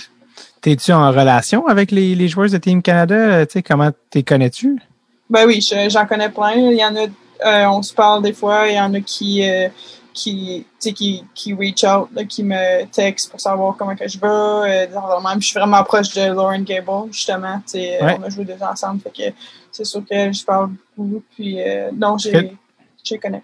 [0.60, 3.46] T'es-tu en relation avec les, les joueurs de Team Canada?
[3.46, 4.82] Tu sais, comment t'es connais-tu?
[5.30, 6.54] Ben oui, je- j'en connais plein.
[6.54, 7.06] Il y en a,
[7.46, 8.68] euh, on se parle des fois.
[8.68, 9.68] Il y en a qui, euh,
[10.14, 14.08] qui, tu sais, qui, qui reach out, là, qui me textent pour savoir comment que
[14.08, 14.28] je vais.
[14.28, 15.42] Euh, même.
[15.42, 17.58] Je suis vraiment proche de Lauren Gable, justement.
[17.60, 18.18] Tu sais, Ouais.
[18.20, 19.36] On a joué déjà ensemble, fait que
[19.72, 21.24] c'est sûr que je parle beaucoup.
[21.36, 23.44] Puis euh, non, je les connais.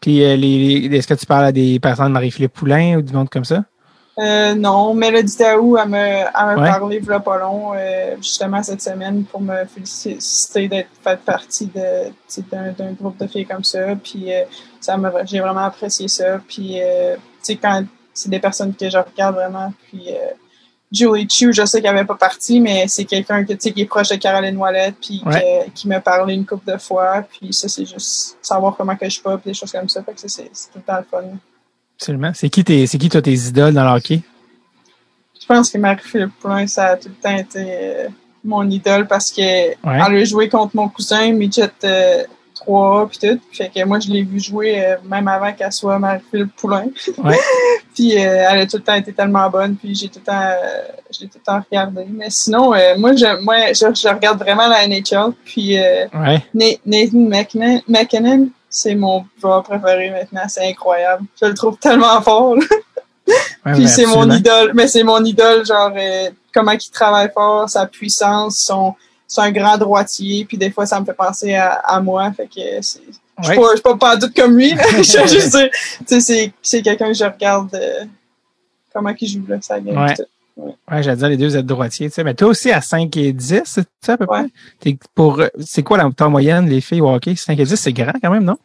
[0.00, 3.02] Puis, euh, les, les- est-ce que tu parles à des personnes de Marie-Philippe Poulain ou
[3.02, 3.64] du monde comme ça?
[4.18, 6.68] Euh, non, Mélodie Daou, elle m'a Ouais.
[6.68, 12.92] parlé a pas long, euh, justement cette semaine, pour me féliciter d'être fait partie d'un,
[12.92, 13.96] groupe de filles comme ça.
[13.96, 14.44] Puis euh,
[14.80, 16.40] ça m'a, j'ai vraiment apprécié ça.
[16.46, 20.30] Puis, euh, tu sais, quand c'est des personnes que je regarde vraiment, puis euh,
[20.92, 23.80] Julie Chu, je sais qu'elle avait pas parti, mais c'est quelqu'un que, tu sais, qui
[23.80, 25.24] est proche de Caroline Ouellette, puis
[25.74, 27.24] qui m'a parlé une couple de fois.
[27.28, 30.04] Puis ça, c'est juste savoir comment que je puis des choses comme ça.
[30.04, 31.36] Fait que c'est, c'est tout le temps le fun.
[32.04, 32.32] Absolument.
[32.34, 34.20] C'est qui, tes, c'est qui, toi, tes idoles dans le hockey?
[35.40, 38.08] Je pense que Marie-Philippe Poulin, ça a tout le temps été euh,
[38.44, 42.24] mon idole parce que elle a joué contre mon cousin, Midget euh,
[42.56, 43.40] 3 puis tout.
[43.52, 46.88] Fait que moi, je l'ai vu jouer euh, même avant qu'elle soit Marie-Philippe Poulin.
[47.16, 47.38] Ouais.
[47.94, 50.50] puis euh, elle a tout le temps été tellement bonne, puis j'ai tout le temps,
[51.10, 52.04] je l'ai tout le temps regardé.
[52.10, 52.66] Mais sinon,
[52.98, 55.32] moi, je, moi je, je regarde vraiment la NHL.
[55.42, 56.42] Puis Ouais.
[56.52, 60.48] Na- Nathan McKinnon, c'est mon joueur préféré maintenant.
[60.48, 61.24] C'est incroyable.
[61.40, 62.56] Je le trouve tellement fort.
[62.56, 67.30] Ouais, Puis ouais, c'est mon idole, mais c'est mon idole, genre euh, comment il travaille
[67.32, 68.94] fort, sa puissance, son,
[69.26, 72.46] c'est un grand droitier, puis des fois ça me fait penser à, à moi, fait
[72.46, 73.00] que c'est,
[73.42, 73.54] je Ouais.
[73.54, 74.82] suis pas, je suis pas pas doute comme lui, là.
[75.02, 75.70] je veux juste dire,
[76.06, 78.04] tu sais, c'est, quelqu'un que je regarde, euh,
[78.92, 79.96] comment il joue là, ça game.
[79.96, 80.14] Ouais.
[80.56, 82.24] Ouais, j'allais dire, les deux, vous êtes droitiers, tu sais.
[82.24, 84.44] Mais toi aussi, à 5 et 10, c'est ça, à peu près?
[84.86, 84.96] Ouais.
[85.14, 87.34] Pour, euh, c'est quoi la temps moyenne, les filles au hockey?
[87.36, 88.56] 5 et 10, c'est grand quand même, non?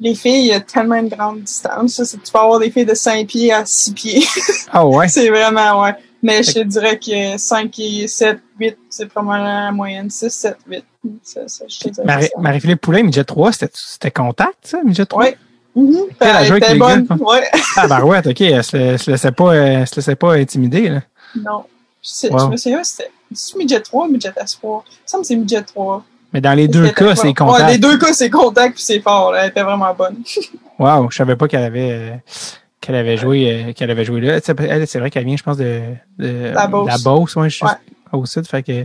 [0.00, 2.70] Les filles, il y a tellement une grande distance, ça, c'est- tu peux avoir des
[2.70, 4.22] filles de 5 pieds à 6 pieds,
[4.72, 5.08] Ah ouais?
[5.08, 5.94] c'est vraiment, ouais.
[6.22, 10.56] Mais je te dirais que 5 et 7, 8, c'est probablement la moyenne, 6, 7,
[10.68, 10.84] 8.
[11.22, 11.64] Ça, ça.
[12.38, 15.22] Marie-Philippe Poulain, Midget 3, c'était, contact, ça, Midget 3?
[15.22, 15.36] Ouais.
[15.76, 15.94] Mhm.
[16.20, 17.06] Elle a joué Elle avec était les bonne.
[17.06, 17.44] gars, Ouais.
[17.76, 21.02] Ah, barouette, ok, elle se, se laissait pas, elle se laissait pas intimider, là.
[21.44, 21.64] Non.
[22.02, 22.38] Je, Wow.
[22.38, 23.10] je me souviens, c'était.
[23.58, 24.82] Midget 3 ou midget S3?
[25.12, 26.04] Il me c'est midget 3.
[26.32, 27.70] Mais dans les deux cas, c'est Ouais, contact.
[27.70, 29.32] les deux cas, c'est contact puis c'est fort.
[29.32, 29.42] là.
[29.44, 30.16] Elle était vraiment bonne.
[30.78, 32.14] Wow, je savais pas qu'elle avait, euh,
[32.82, 34.40] qu'elle avait joué, euh, qu'elle avait joué là.
[34.42, 35.80] Tu Elle, c'est vrai qu'elle vient, je pense, de,
[36.18, 36.86] de La Beauce.
[36.86, 37.70] La Beauce, ouais, juste Ouais.
[38.12, 38.84] au sud, fait que.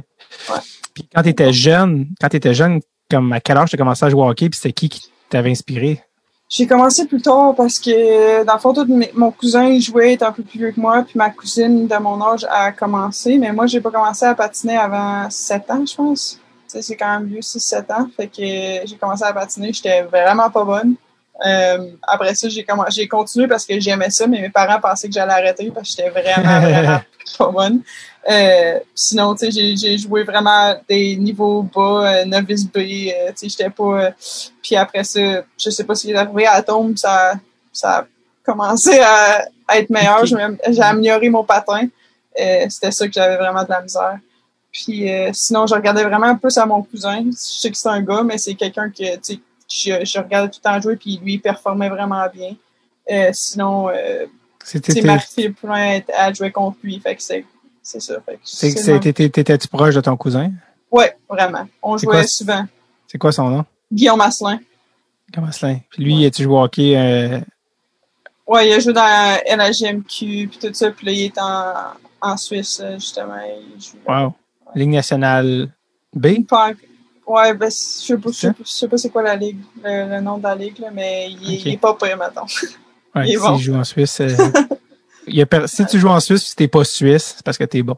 [0.93, 2.79] Puis quand t'étais jeune, quand t'étais jeune,
[3.09, 5.51] comme à quel âge t'as commencé à jouer au hockey, puis c'était qui qui t'avait
[5.51, 6.01] inspiré?
[6.53, 10.25] J'ai commencé plus tard parce que, dans le fond, tout mon cousin jouait, il était
[10.25, 13.53] un peu plus vieux que moi, puis ma cousine de mon âge a commencé, mais
[13.53, 16.39] moi, j'ai pas commencé à patiner avant 7 ans, je pense.
[16.67, 18.09] C'est quand même vieux, 6-7 ans.
[18.17, 18.35] Fait que
[18.85, 20.95] j'ai commencé à patiner, j'étais vraiment pas bonne.
[21.45, 25.07] Euh, après ça, j'ai commen- j'ai continué parce que j'aimais ça, mais mes parents pensaient
[25.07, 27.01] que j'allais arrêter parce que j'étais vraiment, vraiment
[27.37, 27.81] pas bonne.
[28.29, 33.49] Euh, sinon, tu sais, j'ai- joué vraiment des niveaux bas, euh, novice B, tu sais,
[33.49, 34.11] j'étais pas...
[34.61, 35.19] puis après ça,
[35.57, 37.33] je sais pas ce qui est arrivé à Tombe, ça,
[37.73, 38.05] ça a
[38.45, 40.23] commencé à, à être meilleur.
[40.25, 41.87] J'ai amélioré mon patin.
[42.69, 44.19] C'était ça que j'avais vraiment de la misère.
[44.71, 47.23] Puis sinon, je regardais vraiment plus à mon cousin.
[47.25, 49.39] Je sais que c'est un gars, mais c'est quelqu'un que tu sais,
[49.71, 52.55] je, je regardais tout le temps jouer, puis lui, il performait vraiment bien.
[53.09, 54.25] Euh, sinon, euh,
[54.63, 57.45] sais, Marie-Philippe Poulin a joué contre lui, fait que c'est
[57.83, 58.15] c'est ça.
[58.43, 60.51] C'est- c'est c'est- t'étais-tu proche de ton cousin?
[60.91, 61.67] Ouais, vraiment.
[61.81, 62.65] On C'est jouait quoi, souvent.
[63.07, 63.65] C'est quoi son nom?
[63.91, 64.59] Guillaume Asselin.
[65.33, 65.75] Comment cela?
[65.89, 67.39] Puis lui, tu joué au hockey, euh,
[68.45, 71.73] Ouais, il a joué dans LHGMQ puis tout ça, puis là, il est en,
[72.21, 73.39] en Suisse, euh, justement.
[73.45, 74.33] Il joue wow.
[74.75, 75.69] Ligue nationale
[76.13, 76.45] B?
[76.47, 76.73] Pas-
[77.31, 79.59] Ouais, ben, je sais pas, je sais pas, je sais pas c'est quoi la ligue,
[79.83, 81.65] le, le nom de la ligue, là, mais il, est- Ok.
[81.65, 82.45] il est pas pire, maintenant.
[83.15, 83.57] Ouais, Il est bon.
[83.57, 84.19] joue en Suisse.
[84.21, 84.29] euh,
[85.27, 87.57] il y a per- si tu joues en Suisse si t'es pas suisse, c'est parce
[87.57, 87.95] que t'es bon.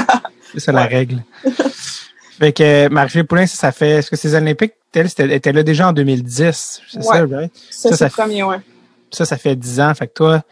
[0.56, 1.22] c'est la règle.
[2.38, 3.90] Fait que euh, Marie-Philippe Poulin, ça, ça fait.
[3.90, 6.82] Est-ce que ces Olympiques, elle, était là déjà en 2010?
[6.88, 7.52] C'est ça, right?
[7.70, 8.60] Ça, Ça, c'est le premier, ouais.
[9.10, 9.92] Ça, ça fait 10 ans.
[9.94, 10.42] Fait que toi,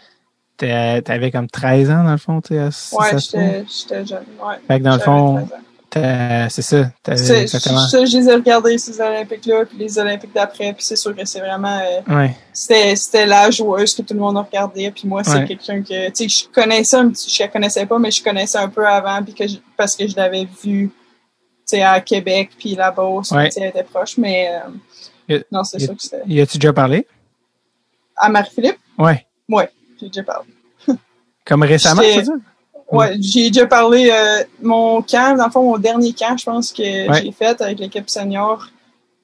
[0.56, 4.56] t'avais comme 13 ans, dans le fond, tu sais, Ouais, j'étais jeune, ouais.
[4.66, 5.48] Fait que dans le fond, 13 ans.
[5.50, 5.56] t'as-
[5.94, 6.90] c'est ça.
[7.06, 7.86] exactement.
[7.88, 11.24] Ça, je les ai regardés, ces Olympiques-là, puis les Olympiques d'après, puis c'est sûr que
[11.24, 11.78] c'est vraiment...
[12.08, 12.36] euh, Ouais.
[12.52, 15.46] c'était la joueuse que tout le monde a regardé puis moi c'est Ouais.
[15.46, 18.58] quelqu'un que tu sais je connaissais un petit je la connaissais pas mais je connaissais
[18.58, 20.92] un peu avant puis que je- parce que je l'avais vue tu
[21.66, 23.50] sais à Québec puis là-bas Ouais.
[23.56, 24.50] elle était proche mais
[25.30, 27.06] euh, a- non c'est sûr que c'était Y a-tu déjà parlé?
[28.16, 28.78] à Marie-Philippe?
[28.98, 29.26] Ouais.
[29.50, 29.70] ouais
[30.00, 30.48] j'ai déjà parlé
[31.44, 32.32] Comme récemment, c'est ça?
[32.92, 36.72] Ouais j'ai déjà parlé euh, mon camp dans le fond mon dernier camp je pense
[36.72, 37.22] que Ouais.
[37.22, 38.66] j'ai fait avec l'équipe senior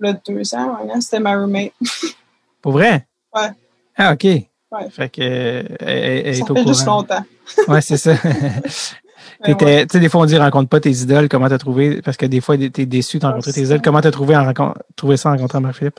[0.00, 1.72] deux ans maintenant c'était ma roommate
[2.62, 3.06] Pour vrai?
[3.34, 3.48] Ouais.
[3.96, 4.24] Ah, OK.
[4.24, 4.46] Ouais.
[4.90, 7.24] Fait que, euh, elle, elle Ça est au fait juste longtemps.
[7.68, 8.14] Ouais, c'est ça.
[9.44, 11.28] Tu sais, des fois, on dit rencontre pas tes idoles.
[11.28, 12.00] Comment t'as trouvé?
[12.00, 13.82] Parce que des fois, t'es déçu de rencontrer Ouais, tes idoles.
[13.82, 14.52] Comment t'as trouvé, en
[14.94, 15.98] trouvé ça en rencontrant Marc-Philippe?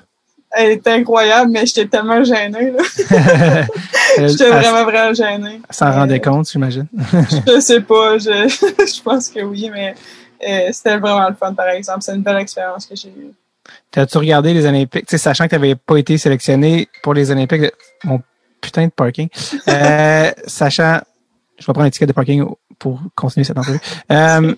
[0.56, 2.72] Elle était incroyable, mais j'étais tellement gênée.
[2.72, 2.84] là.
[4.18, 5.60] Elle, J'étais elle vraiment, vraiment gênée.
[5.72, 6.86] s'en Euh, rendait compte, j'imagine.
[7.48, 8.48] Je sais pas, je,
[8.96, 9.96] je pense que oui, mais
[10.48, 12.02] euh, c'était vraiment le fun, par exemple.
[12.04, 13.32] C'est une belle expérience que j'ai eue.
[13.90, 15.08] T'as-tu regardé les Olympiques?
[15.08, 17.72] Tu sachant que t'avais pas été sélectionné pour les Olympiques, de-
[18.04, 18.22] mon
[18.62, 19.30] putain de parking.
[19.68, 21.00] Euh, sachant,
[21.58, 22.46] je vais prendre un ticket de parking
[22.78, 23.80] pour continuer cette entrevue.
[24.12, 24.54] Euh,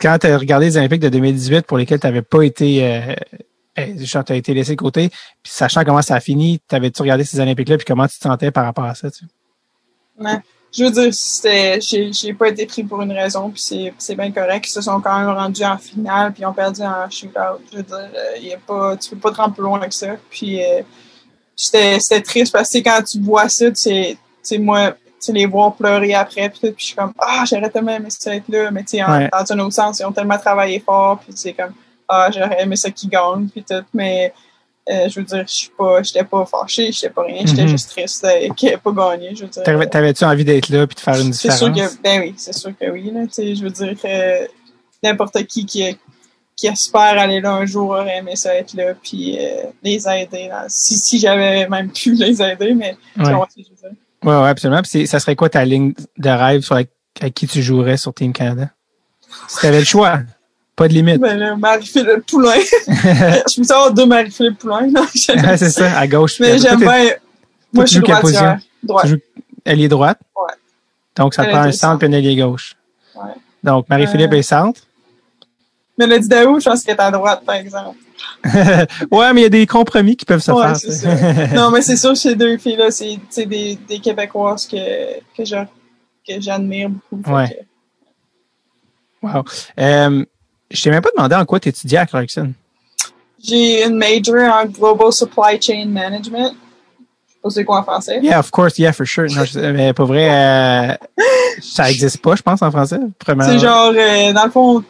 [0.00, 3.00] quand tu as regardé les Olympiques de 2018 pour lesquels tu n'avais pas été, euh,
[3.10, 3.14] euh,
[3.76, 7.40] genre, t'as été laissé de côté, puis sachant comment ça a fini, t'avais-tu regardé ces
[7.40, 9.10] Olympiques-là, puis comment tu te sentais par rapport à ça?
[9.10, 9.24] Tu?
[10.74, 14.14] Je veux dire, c'était, j'ai, j'ai pas été pris pour une raison, puis c'est, c'est
[14.14, 14.66] bien correct.
[14.66, 17.60] Ils se sont quand même rendus en finale, puis ils ont perdu en shootout.
[17.70, 19.94] Je veux dire, euh, y a pas, tu peux pas te rendre plus loin que
[19.94, 20.16] ça.
[20.30, 20.80] Puis euh,
[21.54, 25.32] c'était, c'était triste parce que tu quand tu vois ça, tu sais, tu moi, tu
[25.32, 28.70] les voir pleurer après, puis je suis comme, ah, j'aurais tellement aimé ça être là,
[28.70, 29.28] mais tu sais, Ouais.
[29.30, 31.72] dans un autre sens, ils ont tellement travaillé fort, puis c'est comme,
[32.08, 34.32] ah, j'aurais aimé ça qu'ils gagnent, puis tout, mais
[34.90, 37.68] euh, je veux dire, je suis pas, j'étais pas fâchée, j'étais pas rien, j'étais Mhm.
[37.68, 39.62] juste triste euh, qu'ils aient pas gagné, je veux dire.
[39.62, 41.76] T'avais- T'avais-tu envie d'être là, puis de faire une C'est différence?
[41.78, 43.10] sûr que, ben oui, c'est sûr que oui.
[43.14, 44.48] Là, Tu je veux dire que
[45.02, 45.96] n'importe qui qui,
[46.56, 50.48] qui espère aller là un jour aurait aimé ça être là, puis euh, les aider.
[50.48, 50.64] là.
[50.68, 53.34] Si, si j'avais même pu les aider, mais tu Ouais.
[53.34, 53.98] vois ce que je veux dire.
[54.24, 54.82] Ouais, ouais, absolument.
[54.82, 56.82] Puis ça serait quoi ta ligne de rêve sur la-
[57.20, 58.70] avec qui tu jouerais sur Team Canada?
[59.48, 60.20] Si t'avais le choix,
[60.76, 61.18] pas de limite.
[61.20, 62.54] Ben Marie-Philippe Poulain.
[62.88, 64.88] je peux savoir deux Marie-Philippe Poulain.
[64.88, 65.02] Ouais,
[65.56, 66.40] c'est ça, à gauche.
[66.40, 67.10] mais j'aime bien.
[67.72, 68.58] Moi, je suis droitière.
[68.82, 69.06] Droite.
[69.06, 69.18] Joues
[69.64, 70.18] ailier droite?
[70.36, 70.52] Ouais.
[71.16, 72.74] Donc, ça Elle prend un centre puis un ailier gauche.
[73.14, 73.30] Ouais.
[73.62, 74.36] Donc, Marie-Philippe Euh.
[74.38, 74.80] est centre.
[75.98, 77.96] Mélodie Daou, je pense qu'elle est à droite, par exemple.
[78.44, 81.54] ouais, mais il y a des compromis qui peuvent se Ouais, faire.
[81.54, 84.76] Non, mais c'est sûr, ces deux filles-là, c'est des, des Québécoises que,
[85.36, 85.44] que
[86.40, 87.30] j'admire beaucoup.
[87.30, 87.48] Ouais.
[89.22, 89.44] que- wow.
[89.78, 90.24] Euh,
[90.72, 92.52] je t'ai même pas demandé en quoi tu étudiais à Clarkson.
[93.42, 96.52] J'ai une major en Global Supply Chain Management.
[96.54, 98.20] Je sais pas c'est quoi en français.
[98.22, 99.26] Yeah, of course, yeah, for sure.
[99.34, 100.94] Non, je- mais pour vrai, euh,
[101.60, 102.98] ça existe pas, je pense, en français.
[103.40, 104.84] C'est genre, euh, dans le fond,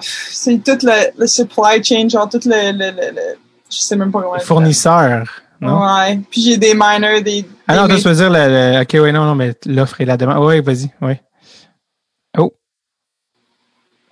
[0.00, 3.38] c'est tout le, le supply chain, genre tout le, le, le, le-
[3.70, 5.26] je sais même pas comment fournisseur.
[5.60, 5.82] Non?
[5.82, 6.18] Ouais.
[6.30, 7.44] Puis j'ai des minors, des.
[7.68, 8.38] Ah non, des tu veux dire le,
[8.78, 10.42] le- ok, oui, non, non, mais l'offre et la demande.
[10.42, 11.12] Oui, vas-y, oui.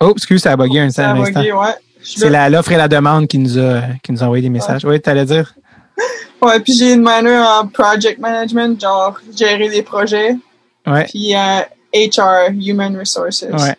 [0.01, 0.11] Oh.
[0.15, 1.39] Excuse, ça a bugué un, ça a un instant.
[1.41, 1.75] bugué, ouais.
[2.01, 4.85] C'est la- l'offre et la demande qui nous a, qui nous a envoyé des messages.
[4.85, 5.53] Oui, t'allais dire?
[6.41, 10.37] Ouais, puis j'ai une minor en project management, genre gérer des projets.
[10.87, 11.03] Ouais.
[11.03, 11.59] Puis euh,
[11.93, 13.41] HR, Human Resources.
[13.51, 13.75] Ouais.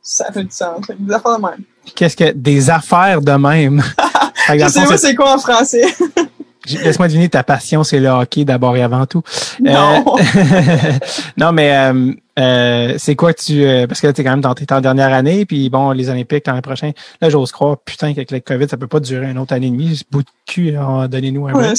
[0.00, 0.86] Ça fait du sens.
[0.96, 1.64] Des affaires de même.
[1.96, 3.82] Qu'est-ce que des affaires de même?
[4.48, 5.86] Je sais pas c'est quoi en français.
[6.66, 9.22] Laisse-moi deviner, ta passion, c'est le hockey d'abord et avant tout.
[9.62, 10.04] Non.
[10.18, 10.92] Euh,
[11.36, 13.64] non, mais euh, euh, c'est quoi que tu...
[13.64, 16.08] euh, parce que là, t'es quand même dans tes en dernière année, puis bon, les
[16.08, 16.92] Olympiques l'année prochaine.
[17.20, 19.70] Là, j'ose croire, putain, qu'avec le COVID, ça peut pas durer une autre année et
[19.70, 19.96] demie.
[19.96, 20.74] Ce bout de cul,
[21.08, 21.52] donnez-nous un.
[21.52, 21.72] Ouais.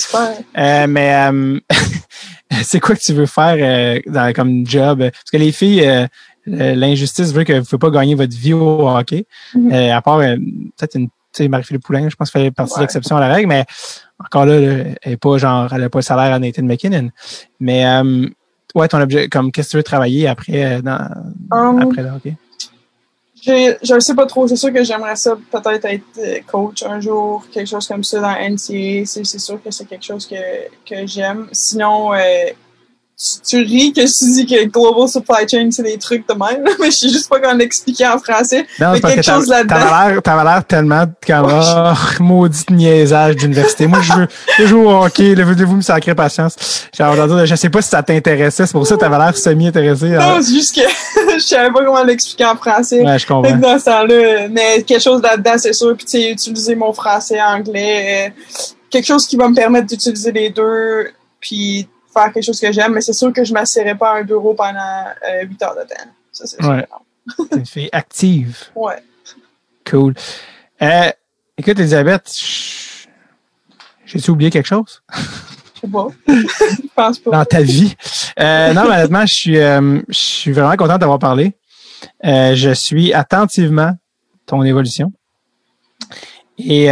[0.57, 1.59] Euh, mais euh,
[2.63, 4.99] c'est quoi que tu veux faire euh, dans, comme job?
[4.99, 6.07] Parce que les filles,
[6.45, 9.25] l'injustice veut que vous ne pouvez pas gagner votre vie au hockey.
[9.55, 9.73] Mhm.
[9.73, 10.35] Euh, à part euh,
[10.77, 12.83] peut-être une tu sais, Marie-Philippe Poulain, je pense fait partie de Ouais.
[12.83, 13.65] l'exception à la règle, mais
[14.19, 17.09] encore là, elle est pas genre, elle a pas le salaire à Nathan McKinnon.
[17.59, 18.27] Mais euh,
[18.73, 21.09] ouais, ton objet, comme qu'est-ce que tu veux travailler après euh, dans
[21.51, 22.35] Um, après le hockey?
[23.41, 24.47] Je je sais pas trop.
[24.47, 28.19] C'est sûr que j'aimerais ça peut-être être euh, coach un jour, quelque chose comme ça
[28.19, 29.05] dans NCA.
[29.05, 30.35] C'est c'est sûr que c'est quelque chose que,
[30.89, 31.47] que j'aime.
[31.51, 32.17] Sinon, euh,
[33.17, 36.63] tu, tu ris que je dis que Global Supply Chain, c'est des trucs de même,
[36.79, 38.65] mais je sais juste pas comment l'expliquer en français.
[38.79, 40.21] Non, Mais quelque chose là-dedans.
[40.21, 43.87] t'avais l'air, tellement comme, oh, maudite niaisage d'université.
[43.87, 44.27] Moi, je veux,
[44.59, 46.55] je joue au hockey, voulez-vous me sacrer patience?
[46.93, 50.09] Je sais pas si ça t'intéressait, c'est pour ça que t'avais l'air semi-intéressé.
[50.09, 50.81] Non, c'est juste que
[51.35, 53.01] je savais pas comment l'expliquer en français.
[53.01, 53.55] Ouais, je comprends.
[53.55, 55.95] dans ce temps-là, mais quelque chose là-dedans, c'est sûr.
[55.95, 58.41] Puis, tu sais, utiliser mon français, anglais, euh,
[58.89, 62.93] quelque chose qui va me permettre d'utiliser les deux, puis faire quelque chose que j'aime.
[62.93, 65.81] Mais c'est sûr que je m'assierai pas à un bureau pendant euh, 8 heures de
[65.81, 66.09] temps.
[66.31, 66.63] Ça, c'est.
[66.65, 66.87] Ouais.
[67.51, 68.65] Une fille active.
[68.75, 69.01] Ouais.
[69.89, 70.13] Cool.
[70.81, 71.11] Euh,
[71.57, 72.31] écoute, Elisabeth,
[74.05, 75.03] j'ai-tu oublié quelque chose?
[75.75, 76.07] Je sais pas.
[76.27, 77.31] Je pense pas.
[77.31, 77.95] dans ta vie?
[78.39, 81.53] Euh, non, mais honnêtement, je suis, je suis vraiment content d'avoir parlé.
[82.23, 83.97] Je suis attentivement
[84.45, 85.11] ton évolution.
[86.57, 86.89] Et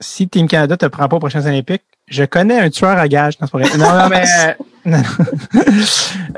[0.00, 3.34] si Team Canada te prend pas aux prochaines Olympiques, je connais un tueur à gage.
[3.40, 3.48] Non.
[3.78, 4.24] Non, mais...
[4.46, 4.52] euh,
[4.90, 5.02] non.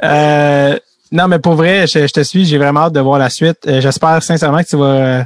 [0.05, 0.79] Euh,
[1.12, 2.45] non, mais pour vrai, je, je te suis.
[2.45, 3.59] J'ai vraiment hâte de voir la suite.
[3.67, 5.25] Euh, J'espère sincèrement que tu vas euh,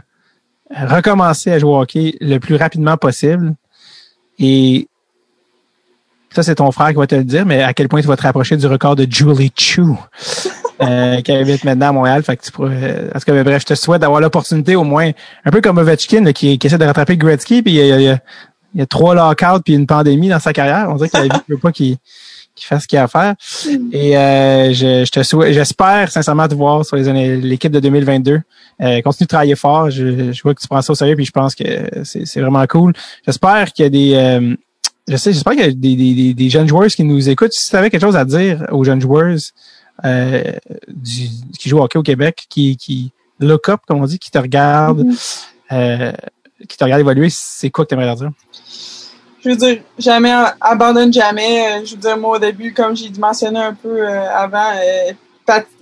[0.70, 3.54] recommencer à jouer au hockey le plus rapidement possible.
[4.38, 4.88] Et
[6.32, 8.16] ça c'est ton frère qui va te le dire, mais à quel point tu vas
[8.16, 9.82] te rapprocher du record de Julie Chu,
[10.80, 12.22] euh, qui habite maintenant à Montréal.
[12.22, 15.10] Fait que tu pourrais, parce que bref, je te souhaite d'avoir l'opportunité au moins,
[15.44, 18.08] un peu comme Ovechkin là, qui, qui essaie de rattraper Gretzky, puis il il y
[18.08, 18.18] a,
[18.74, 20.88] il y a trois lockouts puis une pandémie dans sa carrière.
[20.90, 21.96] On dirait qu'il ne veut pas qu'il
[22.56, 23.34] qu'il fasse ce qu'il a à faire.
[23.92, 27.80] Et euh, je, je te souhaite, j'espère sincèrement te voir sur les années, l'équipe de
[27.80, 28.40] 2022.
[28.82, 29.90] Euh, continue de travailler fort.
[29.90, 31.64] Je, je vois que tu prends ça au sérieux, puis je pense que
[32.04, 32.92] c'est, c'est vraiment cool.
[33.24, 34.56] J'espère qu'il y a des euh,
[35.08, 37.52] je sais, j'espère qu'il y a des, des, des, jeunes joueurs qui nous écoutent.
[37.52, 39.36] Si tu avais quelque chose à dire aux jeunes joueurs
[40.04, 40.52] euh,
[40.88, 43.10] du, qui jouent au hockey au Québec, qui, qui
[43.40, 45.46] look up, comme on dit, qui te regardent, mm-hmm.
[45.72, 46.12] euh,
[46.68, 48.30] qui te regardent évoluer, c'est quoi que tu aimerais dire?
[49.42, 51.84] je veux dire, jamais abandonne jamais.
[51.84, 55.12] Je veux dire, moi au début, comme j'ai mentionné un peu euh, avant, euh,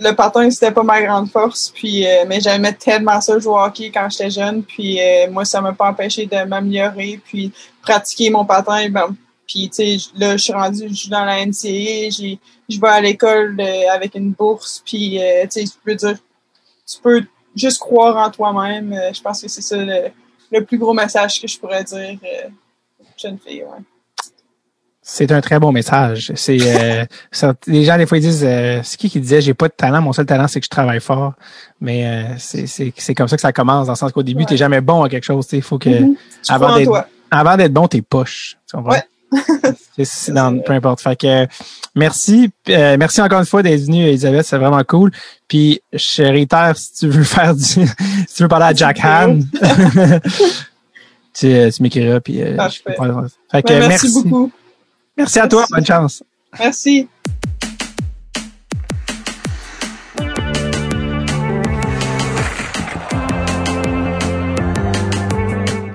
[0.00, 3.58] le patin c'était pas ma grande force, puis euh, mais j'aimais tellement ça jouer au
[3.58, 4.98] hockey quand j'étais jeune, puis
[5.30, 7.52] moi ça m'a pas empêché de m'améliorer, puis
[7.82, 8.88] pratiquer mon patin.
[8.88, 9.14] Ben,
[9.46, 12.08] puis tu sais, là je suis rendu, je suis dans la NCA,
[12.68, 13.60] je vais à l'école
[13.92, 15.20] avec une bourse, puis
[15.52, 16.16] tu peux dire,
[16.86, 17.22] tu peux
[17.54, 18.98] juste croire en toi-même.
[19.12, 20.10] je pense que c'est ça le,
[20.52, 22.18] le, plus gros message que je pourrais dire
[23.16, 23.78] jeune fille, ouais.
[25.10, 26.32] C'est un très bon message.
[26.34, 27.06] C'est euh,
[27.66, 30.02] les gens des fois ils disent euh, c'est qui qui disait j'ai pas de talent,
[30.02, 31.32] mon seul talent c'est que je travaille fort.
[31.80, 34.56] Mais euh, c'est comme ça que ça commence dans le sens qu'au début tu t'es
[34.58, 35.46] jamais bon à quelque chose.
[35.52, 36.16] Il faut que mm-hmm.
[36.50, 38.58] avant d'être avant d'être bon t'es poche.
[38.74, 39.02] Ouais.
[40.02, 41.00] c'est dans peu importe.
[41.00, 41.46] Fait que
[41.94, 45.10] merci merci encore une fois d'être venue Elisabeth, c'est vraiment cool.
[45.48, 47.84] Puis je réitère si tu veux faire du si
[48.34, 49.40] tu veux parler à Jack Han.
[51.38, 52.20] tu, euh, tu m'écriras.
[52.20, 52.56] Puis, euh,
[53.50, 54.50] Fait que, merci, merci, beaucoup.
[55.16, 55.66] Merci à toi.
[55.70, 56.22] Bonne chance.
[56.58, 57.08] Merci.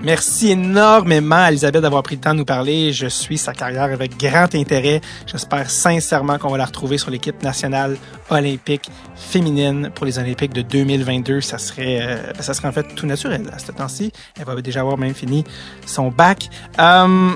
[0.03, 2.91] Merci énormément Elisabeth d'avoir pris le temps de nous parler.
[2.91, 4.99] Je suis sa carrière avec grand intérêt.
[5.25, 7.95] J'espère sincèrement qu'on va la retrouver sur l'équipe nationale
[8.29, 11.39] olympique féminine pour les Olympiques de 2022.
[11.39, 14.11] Ça serait, euh, ça serait en fait tout naturel à ce temps-ci.
[14.37, 15.45] Elle va déjà avoir même fini
[15.85, 16.49] son bac.
[16.79, 17.29] Euh,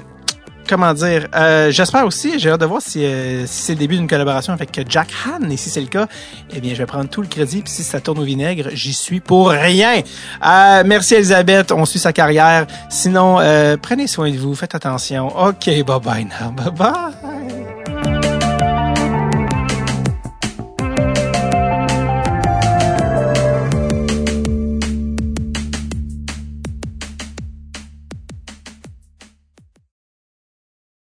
[0.68, 3.96] comment dire, euh, j'espère aussi, j'ai hâte de voir si, euh, si c'est le début
[3.96, 5.50] d'une collaboration avec Jack Han.
[5.50, 6.08] Et si c'est le cas,
[6.54, 7.62] eh bien, je vais prendre tout le crédit.
[7.62, 10.02] Puis si ça tourne au vinaigre, j'y suis pour rien.
[10.46, 12.68] Euh, merci Elisabeth, on suit sa carrière.
[12.90, 13.38] Sinon,
[13.82, 15.28] prenez soin de vous, faites attention.
[15.28, 16.52] OK, bye bye now.
[16.52, 17.67] Bye bye.